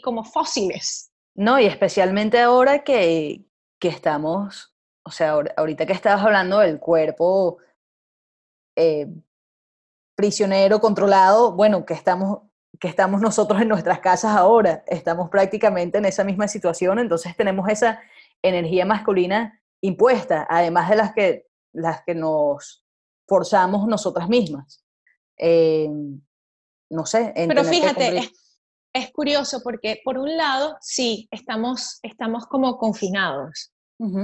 [0.00, 1.10] como fósiles.
[1.34, 3.44] No, y especialmente ahora que,
[3.80, 7.58] estamos, o sea, ahorita que estabas hablando del cuerpo
[8.76, 9.08] eh,
[10.16, 12.42] prisionero, controlado, bueno, que estamos
[12.80, 17.68] que estamos nosotros en nuestras casas ahora, estamos prácticamente en esa misma situación, entonces tenemos
[17.68, 18.00] esa
[18.42, 22.84] energía masculina impuesta, además de las que, las que nos
[23.26, 24.84] forzamos nosotras mismas.
[25.38, 25.88] Eh,
[26.90, 27.32] no sé.
[27.34, 28.30] Pero fíjate,
[28.94, 33.72] es, curioso porque por un lado, sí, estamos, estamos como confinados,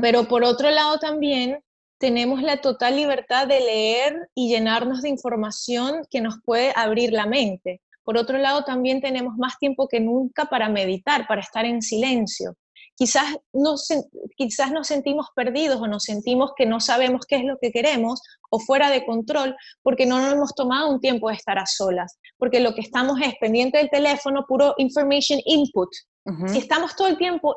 [0.00, 1.61] pero por otro lado también
[1.98, 7.26] tenemos la total libertad de leer y llenarnos de información que nos puede abrir la
[7.26, 7.83] mente.
[8.02, 12.54] Por otro lado, también tenemos más tiempo que nunca para meditar, para estar en silencio.
[13.00, 13.88] Quizás nos,
[14.36, 18.20] quizás nos sentimos perdidos o nos sentimos que no sabemos qué es lo que queremos
[18.50, 22.18] o fuera de control porque no nos hemos tomado un tiempo de estar a solas,
[22.36, 25.88] porque lo que estamos es pendiente del teléfono, puro information input.
[26.48, 27.56] Si estamos todo el tiempo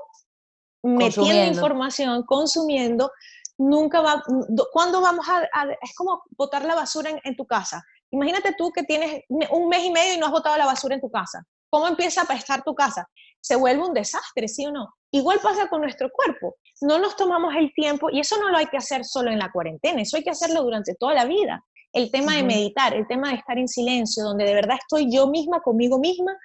[0.81, 3.11] metiendo información, consumiendo,
[3.57, 4.23] nunca va,
[4.71, 5.43] ¿cuándo vamos a,
[5.81, 7.83] es como botar la basura en, tu casa?
[8.11, 11.01] Imagínate tú que tienes un mes y medio y no has botado la basura en
[11.01, 11.45] tu casa.
[11.73, 13.09] ¿Cómo empieza a prestar tu casa?
[13.41, 14.93] Se vuelve un desastre, ¿sí o no?
[15.09, 16.57] Igual pasa con nuestro cuerpo.
[16.81, 19.51] No nos tomamos el tiempo y eso no lo hay que hacer solo en la
[19.51, 21.65] cuarentena, eso hay que hacerlo durante toda la vida.
[21.91, 25.25] El tema de meditar, el tema de estar en silencio, donde de verdad estoy yo
[25.25, 26.37] misma conmigo misma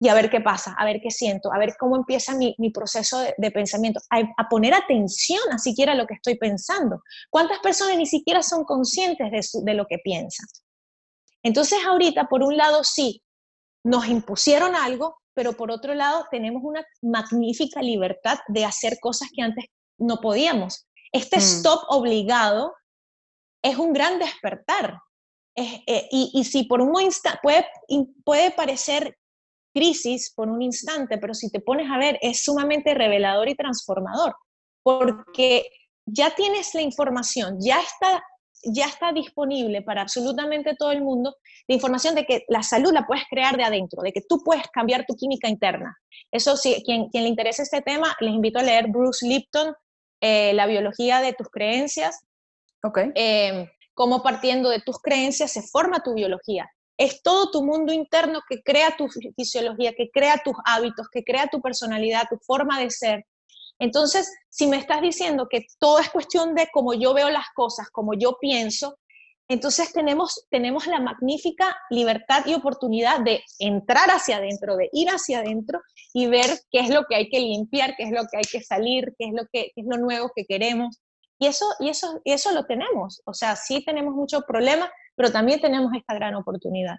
[0.00, 3.22] y a ver qué pasa, a ver qué siento, a ver cómo empieza mi, proceso
[3.36, 7.02] de, pensamiento, a, poner atención a siquiera a lo que estoy pensando.
[7.28, 10.46] ¿Cuántas personas ni siquiera son conscientes de, de lo que piensan?
[11.42, 13.22] Entonces ahorita, por un lado, sí,
[13.84, 19.42] nos impusieron algo, pero por otro lado tenemos una magnífica libertad de hacer cosas que
[19.42, 19.66] antes
[19.98, 20.86] no podíamos.
[21.12, 21.40] Este mm.
[21.40, 22.74] stop obligado
[23.62, 24.98] es un gran despertar.
[25.54, 27.66] Eh, y, si por un instante puede,
[28.24, 29.18] puede parecer
[29.74, 34.34] crisis por un instante, pero si te pones a ver, es sumamente revelador y transformador,
[34.82, 35.66] porque
[36.06, 38.22] ya tienes la información, ya está
[38.62, 43.06] ya está disponible para absolutamente todo el mundo la información de que la salud la
[43.06, 45.96] puedes crear de adentro, de que tú puedes cambiar tu química interna.
[46.30, 49.74] Eso sí, quien, quien le interese este tema, les invito a leer Bruce Lipton,
[50.20, 52.24] eh, La biología de tus creencias.
[52.82, 52.98] Ok.
[53.14, 56.70] Eh, cómo partiendo de tus creencias se forma tu biología.
[56.96, 61.48] Es todo tu mundo interno que crea tu fisiología, que crea tus hábitos, que crea
[61.48, 63.24] tu personalidad, tu forma de ser.
[63.82, 67.90] Entonces, si me estás diciendo que todo es cuestión de cómo yo veo las cosas,
[67.90, 68.96] cómo yo pienso,
[69.48, 75.40] entonces tenemos, tenemos la magnífica libertad y oportunidad de entrar hacia adentro, de ir hacia
[75.40, 75.80] adentro
[76.14, 78.62] y ver qué es lo que hay que limpiar, qué es lo que hay que
[78.62, 81.02] salir, qué es lo, que, es lo nuevo que queremos.
[81.40, 83.20] Y eso, y, eso, y eso lo tenemos.
[83.24, 86.98] O sea, sí tenemos muchos problemas, pero también tenemos esta gran oportunidad.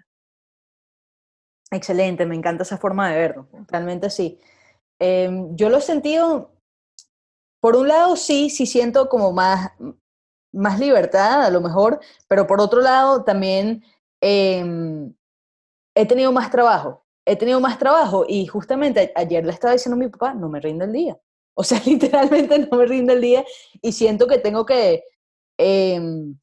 [1.70, 4.38] Excelente, me encanta esa forma de verlo, realmente sí.
[4.98, 6.53] Em, yo lo he sentido
[7.64, 9.70] por un lado sí, sí siento como más,
[10.52, 11.98] más libertad a lo mejor,
[12.28, 13.82] pero por otro lado también
[14.20, 15.14] em,
[15.94, 17.06] he tenido más trabajo.
[17.24, 20.60] He tenido más trabajo y justamente ayer le estaba diciendo a mi papá, no me
[20.60, 21.18] rinde el día.
[21.54, 23.44] O sea, literalmente no me rinde el día
[23.80, 25.02] y siento que tengo que,
[25.56, 26.38] em,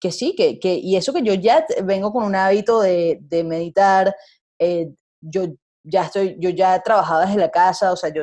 [0.00, 3.44] que sí, que, que, y eso que yo ya vengo con un hábito de, de
[3.44, 4.16] meditar,
[4.58, 5.42] eh, yo
[5.84, 8.22] ya estoy, yo ya trabajaba desde la casa, o sea, yo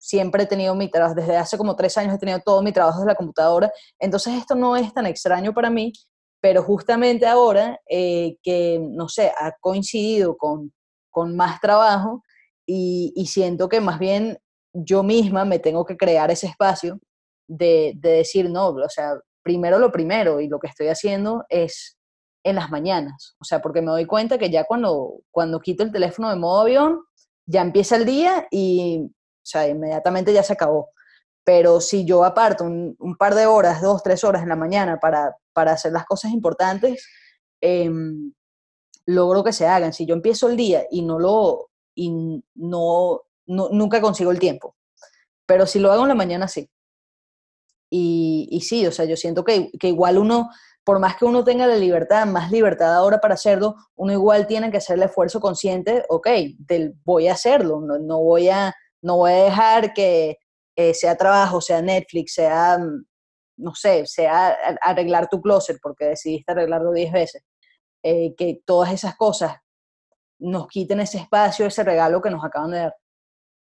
[0.00, 2.98] siempre he tenido mi trabajo, desde hace como tres años he tenido todo mi trabajo
[2.98, 5.92] desde la computadora, entonces esto no es tan extraño para mí,
[6.40, 10.72] pero justamente ahora eh, que, no sé, ha coincidido con,
[11.10, 12.22] con más trabajo
[12.66, 14.38] y, siento que más bien
[14.72, 17.00] yo misma me tengo que crear ese espacio
[17.48, 21.98] de, de decir, no, o sea, primero lo primero y lo que estoy haciendo es
[22.44, 25.92] en las mañanas, o sea, porque me doy cuenta que ya cuando, cuando quito el
[25.92, 27.00] teléfono de modo avión,
[27.44, 29.10] ya empieza el día y
[29.50, 30.90] sea, inmediatamente ya se acabó.
[31.44, 35.36] Pero si yo aparto un, par de horas, dos, tres horas en la mañana para,
[35.52, 37.06] para hacer las cosas importantes,
[37.60, 38.32] em,
[39.06, 39.92] logro que se hagan.
[39.92, 44.76] Si yo empiezo el día y no lo, y no, nunca consigo el tiempo.
[45.46, 46.70] Pero si lo hago en la mañana, sí.
[47.90, 50.50] Y, y sí, o sea, yo siento que, que, igual uno,
[50.84, 54.70] por más que uno tenga la libertad, más libertad ahora para hacerlo, uno igual tiene
[54.70, 59.16] que hacer el esfuerzo consciente, ok, del voy a hacerlo, no, no voy a no
[59.16, 60.38] voy a dejar que
[60.76, 63.04] eh, sea trabajo, sea Netflix, sea, mm,
[63.58, 67.42] no sé, sea arreglar tu closet porque decidiste arreglarlo 10 veces.
[68.02, 69.56] Eh, que todas esas cosas
[70.38, 72.94] nos quiten ese espacio, ese regalo que nos acaban de dar.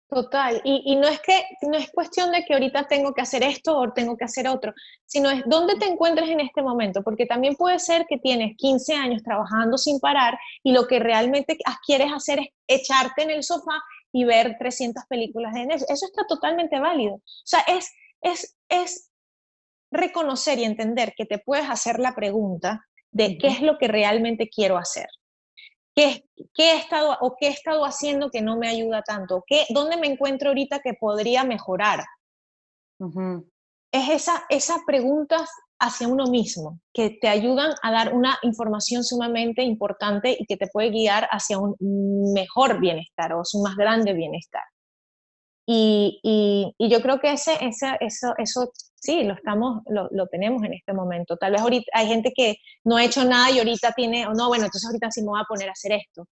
[0.10, 3.76] Total, y, no es que no es cuestión de que ahorita tengo que hacer esto
[3.76, 4.72] o tengo que hacer otro,
[5.06, 8.94] sino es dónde te encuentres en este momento, porque también puede ser que tienes 15
[8.94, 13.82] años trabajando sin parar y lo que realmente quieres hacer es echarte en el sofá
[14.14, 15.90] y ver 300 películas de Netflix.
[15.90, 17.16] Eso está totalmente válido.
[17.16, 19.10] O sea, es, es, es
[19.92, 24.50] reconocer y entender que te puedes hacer la pregunta de qué es lo que realmente
[24.50, 25.08] quiero hacer.
[25.96, 29.44] ¿Qué, qué, he estado o qué he estado haciendo que no me ayuda tanto?
[29.46, 32.04] ¿Qué, ¿Dónde me encuentro ahorita que podría mejorar?
[33.92, 35.50] Es esa, esas preguntas
[35.84, 40.68] hacia uno mismo, que te ayudan a dar una información sumamente importante y que te
[40.68, 41.76] puede guiar hacia un
[42.34, 44.64] mejor bienestar o un más grande bienestar.
[45.66, 46.20] Y,
[46.78, 50.74] y, yo creo que ese, ese, eso, eso sí, lo, estamos, lo, lo, tenemos en
[50.74, 51.38] este momento.
[51.38, 54.50] Tal vez ahorita hay gente que no ha hecho nada y ahorita tiene, o no,
[54.50, 56.28] bueno, entonces ahorita sí me voy a poner a hacer esto.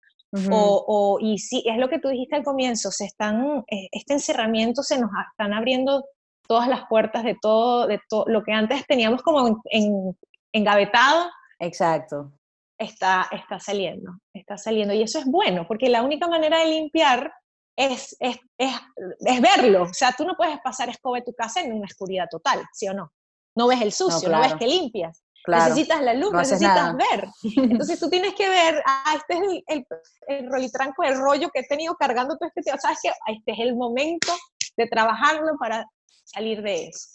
[0.51, 4.13] o, o, y sí, es lo que tú dijiste al comienzo, se están, eh, este
[4.13, 6.05] encerramiento se nos están abriendo
[6.49, 10.17] todas las puertas de todo, de todo lo que antes teníamos como en,
[10.51, 11.29] engavetado.
[11.59, 12.31] Exacto.
[12.79, 14.93] Está, está saliendo, está saliendo.
[14.93, 17.31] Y eso es bueno, porque la única manera de limpiar
[17.77, 18.73] es, es, es,
[19.19, 19.83] es verlo.
[19.83, 22.87] O sea, tú no puedes pasar escoba en tu casa en una oscuridad total, ¿sí
[22.87, 23.11] o no?
[23.55, 25.23] No ves el sucio, no, ves que limpias.
[25.47, 27.27] Necesitas la luz, necesitas ver.
[27.57, 29.87] Entonces tú tienes que ver, ah, este es el, el,
[30.27, 32.81] el rolitranco, el rollo que he tenido cargando todo este tiempo.
[32.81, 34.33] ¿Sabes que Este es el momento
[34.77, 35.85] de trabajarlo para
[36.33, 37.09] salir de eso.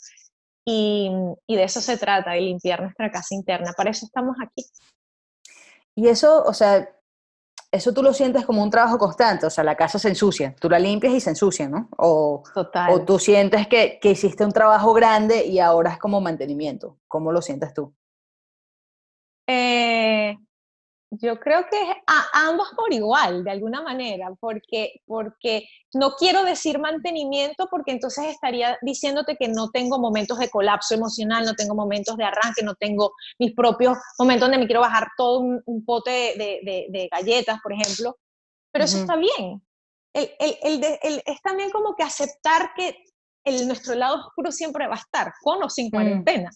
[0.66, 1.10] Y,
[1.46, 3.72] y, de eso se trata, de limpiar nuestra casa interna.
[3.76, 4.64] Para eso estamos aquí.
[5.94, 6.88] Y eso, o sea,
[7.70, 10.68] eso tú lo sientes como un trabajo constante, o sea, la casa se ensucia, tú
[10.68, 11.88] la limpias y se ensucia, ¿no?
[11.98, 12.92] O, Total.
[12.92, 16.98] o tú sientes que, que hiciste un trabajo grande y ahora es como mantenimiento.
[17.08, 17.92] ¿Cómo lo sientes tú?
[19.46, 19.83] Eh,
[21.20, 26.78] yo creo que a ambos por igual, de alguna manera, porque, porque no quiero decir
[26.78, 32.16] mantenimiento porque entonces estaría diciéndote que no tengo momentos de colapso emocional, no tengo momentos
[32.16, 36.88] de arranque, no tengo mis propios momentos donde me quiero bajar todo un, pote de,
[36.90, 38.16] de, galletas, por ejemplo,
[38.72, 39.62] pero eso está bien.
[40.12, 42.96] El, el, el, es también como que aceptar que
[43.44, 45.90] el, nuestro lado oscuro siempre va a estar, con o sin mm.
[45.90, 46.50] cuarentena.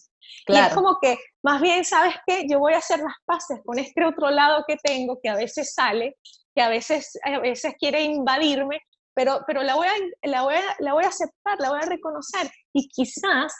[0.47, 2.45] Y es como que, más bien, ¿sabes qué?
[2.49, 5.73] Yo voy a hacer las paces con este otro lado que tengo, que a veces
[5.73, 6.17] sale,
[6.55, 8.81] que a veces, a veces quiere invadirme,
[9.13, 11.85] pero, pero la, voy a, la, voy a, la voy a aceptar, la voy a
[11.85, 12.49] reconocer.
[12.73, 13.53] Y quizás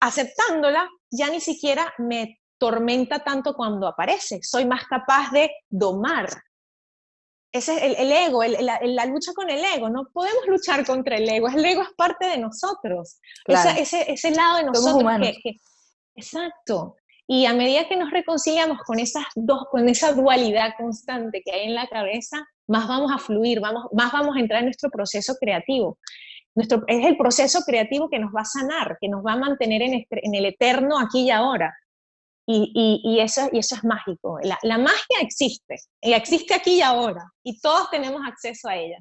[0.00, 4.40] aceptándola ya ni siquiera me tormenta tanto cuando aparece.
[4.42, 6.28] Soy más capaz de domar.
[7.50, 9.88] Ese es el, ego, la, lucha con el ego.
[9.88, 11.48] No podemos luchar contra el ego.
[11.48, 13.20] El ego es parte de nosotros.
[13.46, 15.02] ese, ese, lado de nosotros
[15.42, 15.56] que,
[16.14, 16.96] Exacto.
[17.26, 21.68] Y a medida que nos reconciliamos con esas dos, con esa dualidad constante que hay
[21.68, 25.34] en la cabeza, más vamos a fluir, vamos, más vamos a entrar en nuestro proceso
[25.40, 25.98] creativo.
[26.54, 29.82] Nuestro, es el proceso creativo que nos va a sanar, que nos va a mantener
[29.82, 31.74] en, en el eterno aquí y ahora.
[32.50, 34.38] Y, y, eso, y eso es mágico.
[34.42, 38.96] La, la, magia existe, y existe aquí y ahora, y todos tenemos acceso a ella.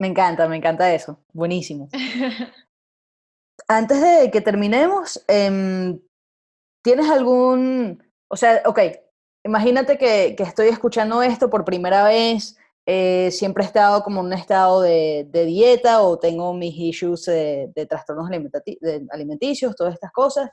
[0.00, 1.22] Me encanta, me encanta eso.
[1.32, 1.88] Buenísimo.
[3.68, 6.00] Antes de que terminemos, em,
[6.82, 8.80] ¿tienes algún, o sea, ok,
[9.44, 12.56] imagínate que, que estoy escuchando esto por primera vez,
[12.86, 17.26] eh, siempre he estado como en un estado de, de dieta o tengo mis issues
[17.26, 18.28] de, de trastornos
[19.12, 20.50] alimenticios, todas estas cosas.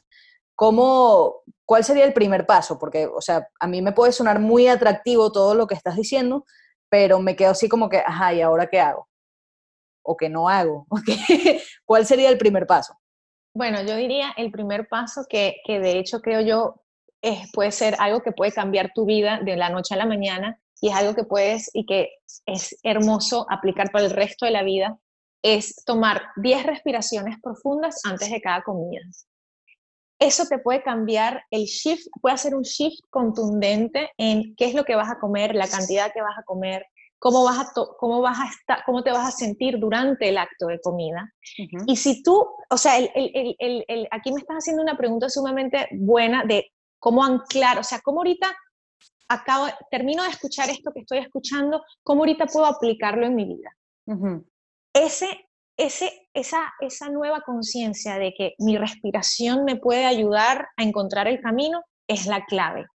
[0.57, 2.79] ¿Cómo, ¿Cuál sería el primer paso?
[2.79, 6.45] Porque, o sea, a mí me puede sonar muy atractivo todo lo que estás diciendo,
[6.89, 9.07] pero me quedo así como que, ajá, ¿y ahora qué hago?
[10.01, 10.87] ¿O qué no hago?
[11.85, 12.97] ¿Cuál sería el primer paso?
[13.53, 16.81] Bueno, yo diría el primer paso que, que de hecho creo yo
[17.21, 20.59] es, puede ser algo que puede cambiar tu vida de la noche a la mañana
[20.81, 22.09] y es algo que puedes y que
[22.47, 24.97] es hermoso aplicar para el resto de la vida,
[25.43, 29.01] es tomar 10 respiraciones profundas antes de cada comida
[30.19, 34.83] eso te puede cambiar el shift, puede hacer un shift contundente en qué es lo
[34.83, 36.85] que vas a comer, la cantidad que vas a comer,
[37.19, 40.67] cómo vas a, cómo vas a estar, cómo te vas a sentir durante el acto
[40.67, 41.33] de comida.
[41.85, 45.87] Y si tú, o sea, el, el, el, aquí me estás haciendo una pregunta sumamente
[45.91, 48.55] buena de cómo anclar, o sea, cómo ahorita
[49.27, 53.69] acabo, termino de escuchar esto que estoy escuchando, cómo ahorita puedo aplicarlo en mi vida.
[54.93, 55.46] Ese
[55.77, 61.39] ese, esa, esa nueva conciencia de que mi respiración me puede ayudar a encontrar el
[61.39, 62.85] camino es la clave.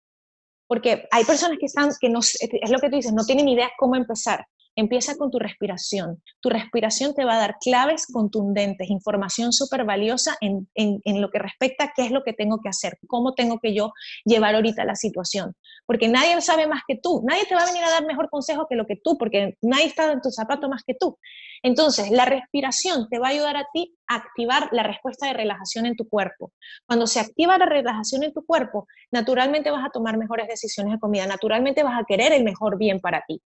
[0.66, 3.70] Porque hay personas que están, que no, es lo que tú dices, no tienen idea
[3.78, 4.46] cómo empezar.
[4.74, 6.22] Empieza con tu respiración.
[6.40, 11.38] Tu respiración te va a dar claves contundentes, información súper valiosa en, en, lo que
[11.38, 13.92] respecta a qué es lo que tengo que hacer, cómo tengo que yo
[14.24, 15.54] llevar ahorita la situación.
[15.86, 18.66] Porque nadie sabe más que tú, nadie te va a venir a dar mejor consejo
[18.68, 21.18] que lo que tú, porque nadie está en tu zapato más que tú.
[21.62, 25.86] Entonces, la respiración te va a ayudar a ti a activar la respuesta de relajación
[25.86, 26.52] en tu cuerpo.
[26.86, 30.98] Cuando se activa la relajación en tu cuerpo, naturalmente vas a tomar mejores decisiones de
[30.98, 33.40] comida, naturalmente vas a querer el mejor bien para ti,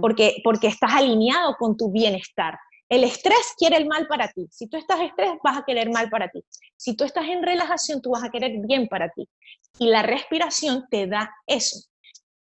[0.00, 2.58] porque, porque estás alineado con tu bienestar.
[2.88, 4.46] El estrés quiere el mal para ti.
[4.50, 6.42] Si tú estás estrés, vas a querer mal para ti.
[6.76, 9.28] Si tú estás en relajación, tú vas a querer bien para ti.
[9.78, 11.78] Y la respiración te da eso.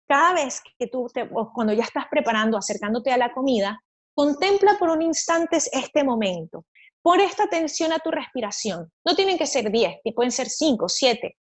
[0.07, 3.79] Cada vez que tú, te, cuando ya estás preparando, acercándote a la comida,
[4.17, 6.65] Contempla por un instante este momento.
[7.03, 8.91] Pon esta atención a tu respiración.
[9.05, 11.37] No tienen que ser 10, pueden ser 5, 7.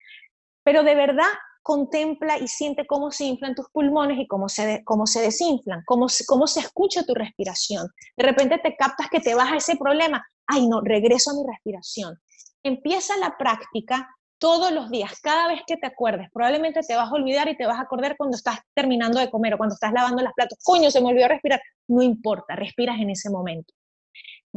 [0.63, 1.27] Pero de verdad
[1.61, 6.07] contempla y siente cómo se inflan tus pulmones y cómo se, cómo se desinflan, cómo,
[6.27, 7.87] cómo se escucha tu respiración.
[8.17, 10.25] De repente te captas que te vas a ese problema.
[10.47, 12.19] Ay, no, regreso a mi respiración.
[12.63, 16.29] Empieza la práctica todos los días, cada vez que te acuerdes.
[16.33, 19.53] Probablemente te vas a olvidar y te vas a acordar cuando estás terminando de comer
[19.53, 20.57] o cuando estás lavando las platos.
[20.63, 23.73] Coño, se me olvidó respirar no importa, respiras en ese momento.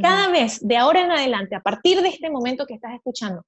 [0.00, 3.44] Cada vez, de ahora en adelante, a partir de este momento que estás escuchando,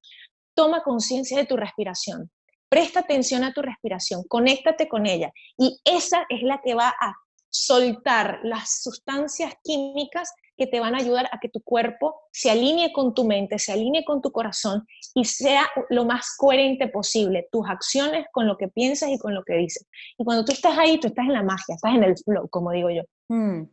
[0.55, 2.31] toma conciencia de tu respiración.
[2.69, 5.33] Presta atención a tu respiración, conéctate con ella.
[5.57, 7.15] Y esa es la que va a
[7.49, 12.93] soltar las sustancias químicas que te van a ayudar a que tu cuerpo se alinee
[12.93, 17.69] con tu mente, se alinee con tu corazón y sea lo más coherente posible, tus
[17.69, 19.87] acciones con lo que piensas y con lo que dices.
[20.19, 22.73] Y cuando tú estás ahí, tú estás en la magia, estás en el flow, como
[22.73, 23.03] digo yo.
[23.29, 23.65] Mm.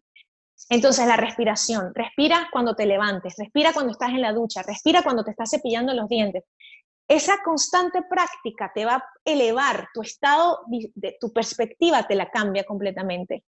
[0.70, 5.24] Entonces la respiración, respira cuando te levantes, respira cuando estás en la ducha, respira cuando
[5.24, 6.44] te estás cepillando los dientes.
[7.08, 12.64] Esa constante práctica te va a elevar tu estado, de, tu perspectiva te la cambia
[12.64, 13.44] completamente.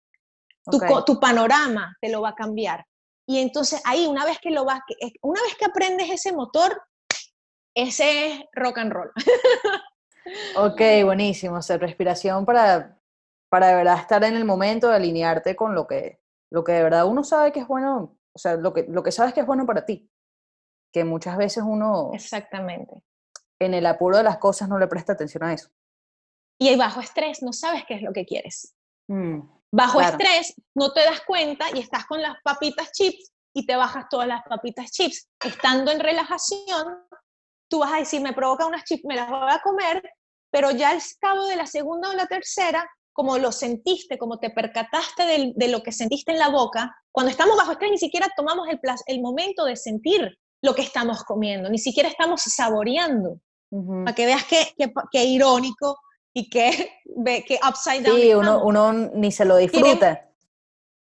[0.70, 2.86] Tu, tu, panorama te lo va a cambiar.
[3.28, 4.82] Y entonces ahí, una vez que lo vas,
[5.22, 6.82] una vez que aprendes ese motor,
[7.76, 9.12] ese es rock and roll.
[10.56, 11.58] ok, buenísimo.
[11.58, 12.98] O sea, respiración para,
[13.50, 16.20] para de verdad estar en el momento de alinearte con lo que,
[16.52, 19.12] lo que de verdad uno sabe que es bueno, o sea, lo que, lo que
[19.12, 20.10] sabes que es bueno para ti.
[20.92, 22.12] Que muchas veces uno...
[22.14, 23.04] Exactamente.
[23.60, 25.70] En el apuro de las cosas no le presta atención a eso.
[26.60, 28.76] Y bajo estrés no sabes qué es lo que quieres.
[29.08, 29.42] Mm,
[29.72, 34.06] bajo estrés no te das cuenta y estás con las papitas chips y te bajas
[34.10, 35.30] todas las papitas chips.
[35.44, 37.06] Estando en relajación,
[37.70, 40.02] tú vas a decir, me provoca unas chips, me las voy a comer,
[40.52, 44.50] pero ya al cabo de la segunda o la tercera, como lo sentiste, como te
[44.50, 48.68] percataste de, lo que sentiste en la boca, cuando estamos bajo estrés ni siquiera tomamos
[48.68, 53.40] el, el momento de sentir lo que estamos comiendo, ni siquiera estamos saboreando.
[53.70, 54.74] Para que veas qué
[55.12, 56.00] que, irónico
[56.34, 56.92] y que,
[57.48, 58.20] que upside down.
[58.20, 60.30] Sí, uno, uno, ni se lo disfruta.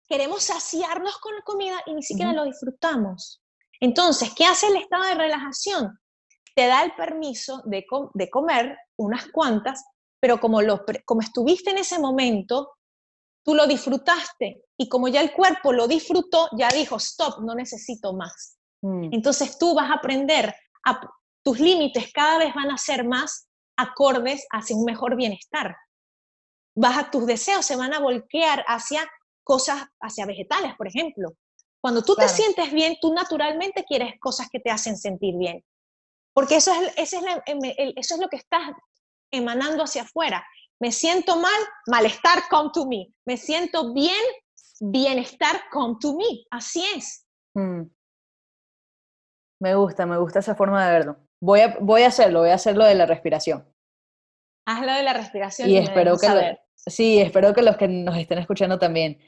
[0.07, 3.41] Queremos, saciarnos con la comida y ni siquiera lo disfrutamos.
[3.79, 5.99] Entonces, ¿qué hace el estado de relajación?
[6.55, 9.83] Te da el permiso de, de comer unas cuantas,
[10.19, 12.71] pero como, lo, como estuviste en ese momento,
[13.43, 18.13] tú lo disfrutaste y como ya el cuerpo lo disfrutó, ya dijo, stop, no necesito
[18.13, 18.57] más.
[18.81, 19.09] Mm.
[19.11, 20.53] Entonces tú vas a aprender,
[20.85, 21.01] a,
[21.43, 25.75] tus límites cada vez van a ser más acordes hacia un mejor bienestar.
[26.75, 29.09] Vas a, tus deseos se van a voltear hacia
[29.43, 31.33] cosas, hacia vegetales, por ejemplo.
[31.81, 35.63] Cuando tú te sientes bien, tú naturalmente quieres cosas que te hacen sentir bien.
[36.33, 38.61] Porque eso es, es eso es lo que estás
[39.31, 40.45] emanando hacia afuera.
[40.81, 43.13] Me siento mal, malestar, come to me.
[43.25, 44.23] Me siento bien,
[44.79, 46.45] bienestar, come to me.
[46.51, 47.25] Así es.
[47.53, 47.83] Mm.
[49.61, 51.28] Me gusta, me gusta esa forma de verlo.
[51.41, 53.65] Voy a, voy a hacerlo, voy a hacerlo de la respiración.
[54.65, 55.69] Hazlo de la respiración.
[55.69, 59.19] Y, espero que, sí, espero que los que nos estén escuchando también.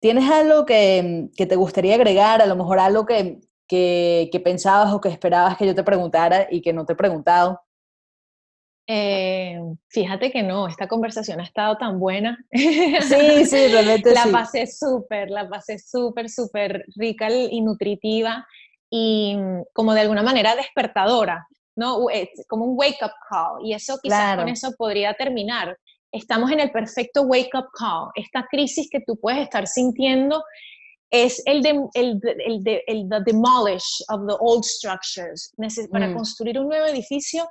[0.00, 2.42] ¿Tienes algo que, que te gustaría agregar?
[2.42, 6.48] A lo mejor algo que, que, que, pensabas o que esperabas que yo te preguntara
[6.50, 7.60] y que no te he preguntado.
[8.88, 9.58] Eh,
[9.88, 12.44] fíjate que no, esta conversación ha estado tan buena.
[12.50, 18.44] Sí, sí, realmente la pasé súper, la pasé súper, súper rica y nutritiva
[18.92, 22.06] y mm, como de alguna manera despertadora, ¿no?
[22.46, 23.64] Como un wake up call.
[23.64, 25.78] Y eso quizás con eso podría terminar.
[26.12, 28.10] Estamos en el perfecto wake up call.
[28.14, 30.44] Esta crisis que tú puedes estar sintiendo
[31.10, 35.54] es el, de, el, el, de, el demolish of the old structures.
[35.90, 36.14] Para mm.
[36.14, 37.48] construir un nuevo edificio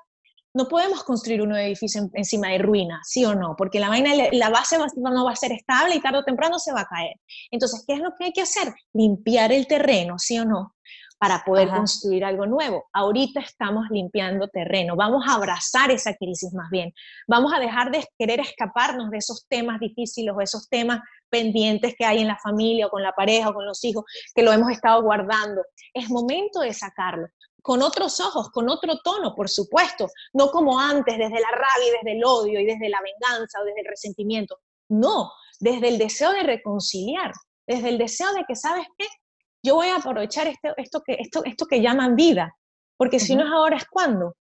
[0.54, 3.56] no podemos construir un nuevo edificio encima de ruinas, ¿sí o no?
[3.58, 6.74] Porque la, vaina, la base no va a ser estable y tarde o temprano se
[6.74, 7.16] va a caer.
[7.52, 8.74] Entonces, ¿qué es lo que hay que hacer?
[8.94, 10.76] Limpiar el terreno, ¿sí o no?
[11.22, 12.86] Para poder construir algo nuevo.
[12.94, 14.96] Ahorita estamos limpiando terreno.
[14.96, 16.92] Vamos a abrazar esa crisis más bien.
[17.28, 21.00] Vamos a dejar de querer escaparnos de esos temas difíciles o esos temas
[21.30, 24.04] pendientes que hay en la familia o con la pareja o con los hijos
[24.34, 25.62] que lo hemos estado guardando.
[25.94, 27.28] Es momento de sacarlo
[27.62, 31.92] con otros ojos, con otro tono, por supuesto, no como antes, desde la rabia y
[31.92, 34.58] desde el odio y desde la venganza o desde el resentimiento.
[34.90, 37.32] No, desde el deseo de reconciliar,
[37.68, 39.06] desde el deseo de que, ¿sabes qué?
[39.64, 42.56] Yo voy a aprovechar esto, esto, que, esto, esto que llaman vida,
[42.98, 44.36] porque si no es ahora, es cuando.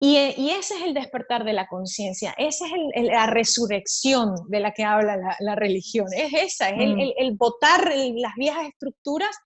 [0.00, 4.72] Y, y, ese es el despertar de la conciencia, esa es la resurrección de la
[4.72, 7.12] que habla la, religión, es esa, es el, mm.
[7.16, 9.36] el, botar las viejas estructuras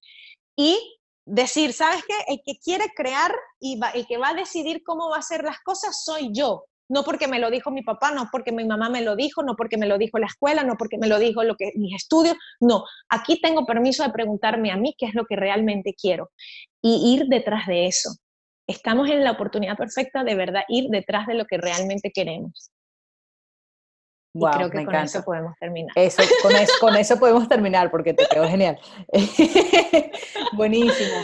[0.55, 0.79] y
[1.25, 2.15] decir, ¿sabes qué?
[2.27, 5.61] El que quiere crear y el que va a decidir cómo va a hacer las
[5.61, 6.67] cosas soy yo.
[6.89, 9.57] No porque me lo dijo mi papá, no porque mi mamá me lo dijo, no
[9.57, 12.37] porque me lo dijo la escuela, no porque me lo dijo lo que, mis estudios.
[12.61, 16.31] No, aquí tengo permiso de preguntarme a mí qué es lo que realmente quiero
[16.83, 18.11] y ir detrás de eso.
[18.67, 22.73] Estamos en la oportunidad perfecta de verdad ir detrás de lo que realmente queremos
[24.33, 25.93] creo que con eso podemos terminar.
[25.95, 28.79] Eso, con, eso, con eso podemos terminar porque te quedó genial.
[30.53, 31.17] Buenísimo.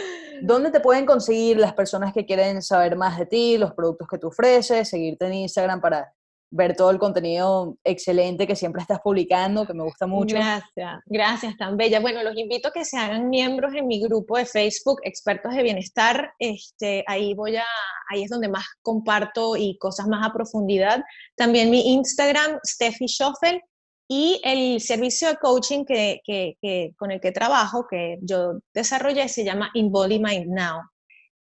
[0.43, 4.18] ¿Dónde te pueden conseguir las personas que quieren saber más de ti, los productos que
[4.18, 6.12] tú ofreces, seguirte en Instagram para
[6.51, 10.36] ver todo el contenido excelente que siempre estás publicando, que me gusta mucho.
[10.36, 12.01] Gracias, gracias, tan bella.
[12.01, 15.62] Bueno, los invito a que se hagan miembros en mi grupo de Facebook, Expertos de
[15.62, 16.32] Bienestar.
[16.39, 17.66] Este, ahí voy a,
[18.11, 21.03] ahí es donde más comparto y cosas más a profundidad.
[21.36, 23.61] También mi Instagram, Steffi Schoffel,
[24.09, 29.28] y el servicio de coaching que, que, que, con el que trabajo, que yo desarrollé,
[29.28, 30.80] se llama Embody Mind Now.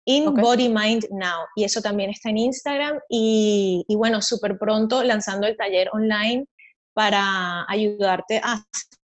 [0.08, 1.46] In Body Mind Now.
[1.56, 3.00] Y eso también está en Instagram.
[3.10, 6.46] Y, bueno, súper pronto lanzando el taller online
[6.94, 8.64] para ayudarte a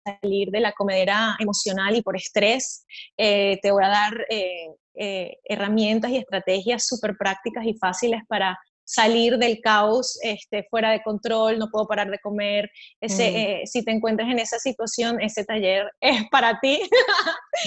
[0.04, 2.86] salir de la comedera emocional y por estrés.
[3.18, 8.58] Eh, te voy a dar eh, eh, herramientas y estrategias súper prácticas y fáciles para
[8.90, 12.72] salir del caos este, fuera de control, no puedo parar de comer.
[13.00, 13.36] Ese, mm.
[13.36, 16.82] eh, si te encuentras en esa situación, ese taller es para ti.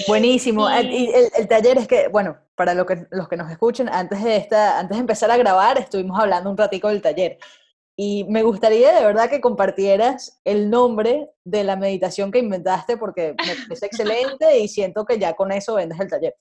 [0.05, 0.69] Buenísimo.
[0.81, 4.35] Y el, taller es que, bueno, para lo que, los que nos escuchen, antes de,
[4.35, 7.37] esta, antes de empezar a grabar, estuvimos hablando un ratico del taller.
[7.95, 13.33] Y me gustaría de verdad que compartieras el nombre de la meditación que inventaste porque
[13.37, 16.35] me parece excelente y siento que ya con eso vendes el taller.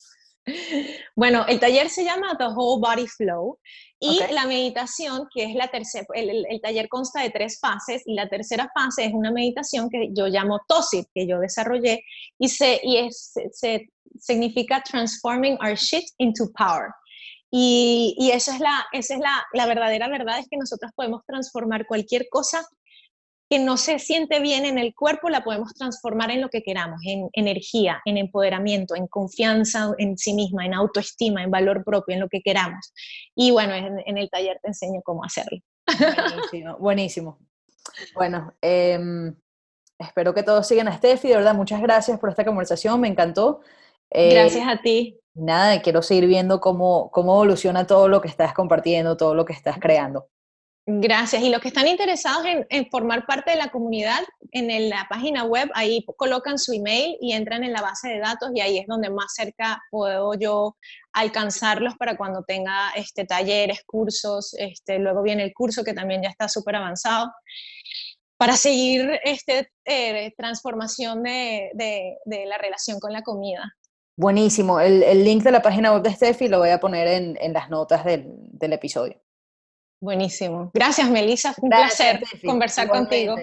[1.14, 3.58] Bueno, el taller se llama The Whole Body Flow
[4.02, 8.28] y la meditación, que es la tercera, el, taller consta de tres fases y la
[8.28, 12.02] tercera fase es una meditación que yo llamo TOSIT, que yo desarrollé
[12.36, 13.88] y, se, y es, se,
[14.18, 16.90] significa transforming our shit into power.
[17.52, 21.22] Y, y eso es la, esa es la, la verdadera verdad, es que nosotros podemos
[21.24, 22.66] transformar cualquier cosa
[23.52, 27.02] que no se siente bien en el cuerpo, la podemos transformar en lo que queramos,
[27.04, 32.20] en energía, en empoderamiento, en confianza en sí misma, en autoestima, en valor propio, en
[32.20, 32.94] lo que queramos.
[33.34, 35.58] Y bueno, en, el taller te enseño cómo hacerlo.
[35.86, 37.38] Buenísimo, buenísimo.
[38.14, 39.36] Bueno, em,
[39.98, 43.60] espero que todos sigan a Steffi, de verdad, muchas gracias por esta conversación, me encantó.
[44.08, 45.20] Eh, gracias a ti.
[45.34, 49.52] Nada, quiero seguir viendo cómo, cómo evoluciona todo lo que estás compartiendo, todo lo que
[49.52, 50.30] estás creando.
[50.84, 51.42] Gracias.
[51.42, 54.20] Y los que están interesados en, formar parte de la comunidad,
[54.50, 58.50] en la página web, ahí colocan su email y entran en la base de datos
[58.52, 60.76] y ahí es donde más cerca puedo yo
[61.12, 64.54] alcanzarlos para cuando tenga este, talleres, cursos.
[64.58, 67.30] Este, luego viene el curso que también ya está súper avanzado
[68.42, 71.70] para seguir este, eh, transformación de,
[72.26, 73.72] la relación con la comida.
[74.16, 74.80] Buenísimo.
[74.80, 78.04] El, link de la página web de Steffi lo voy a poner en, las notas
[78.04, 79.21] del, episodio.
[80.02, 80.72] Buenísimo.
[80.74, 81.54] Gracias, Melissa.
[81.58, 83.36] un placer conversar contigo.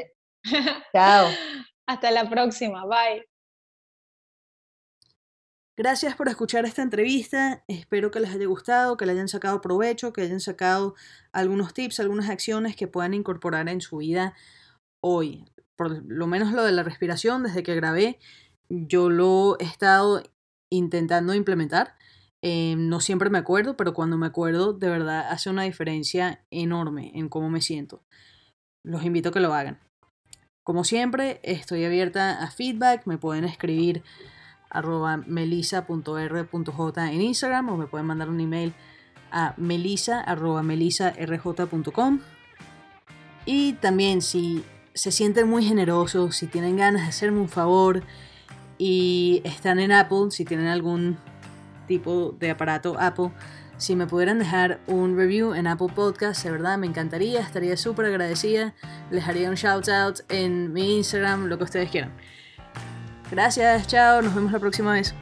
[0.94, 1.30] Chao.
[1.88, 2.86] Hasta la próxima.
[2.86, 3.26] Bye.
[5.78, 7.64] Gracias por escuchar esta entrevista.
[7.70, 10.96] Espero que les haya gustado, que le hayan sacado provecho, que hayan sacado
[11.32, 14.36] algunos tips, algunas acciones que puedan incorporar en su vida
[15.02, 15.46] hoy.
[15.78, 18.20] Por lo menos lo de la respiración, desde que grabé,
[18.68, 20.22] yo lo he estado
[20.70, 21.96] intentando implementar.
[22.42, 27.12] Eh, no siempre me acuerdo, pero cuando me acuerdo, de verdad hace una diferencia enorme
[27.16, 28.04] en cómo me siento.
[28.84, 29.80] Los invito a que lo hagan.
[30.64, 33.06] Como siempre, estoy abierta a feedback.
[33.08, 34.04] Me pueden escribir
[34.70, 38.74] arroba melisa.r.j en Instagram o me pueden mandar un email
[39.32, 42.20] a melisa arroba melisarj.com.
[43.46, 44.64] Y también si
[44.94, 48.04] se sienten muy generosos, si tienen ganas de hacerme un favor
[48.78, 51.18] y están en Apple, si tienen algún
[51.90, 53.32] tipo de aparato Apple,
[53.76, 58.06] si me pudieran dejar un review en Apple Podcast, de verdad me encantaría, estaría súper
[58.06, 58.74] agradecida.
[59.10, 62.14] Les haría un shout out en mi Instagram, lo que ustedes quieran.
[63.32, 65.16] Gracias, chao, nos vemos la próxima vez.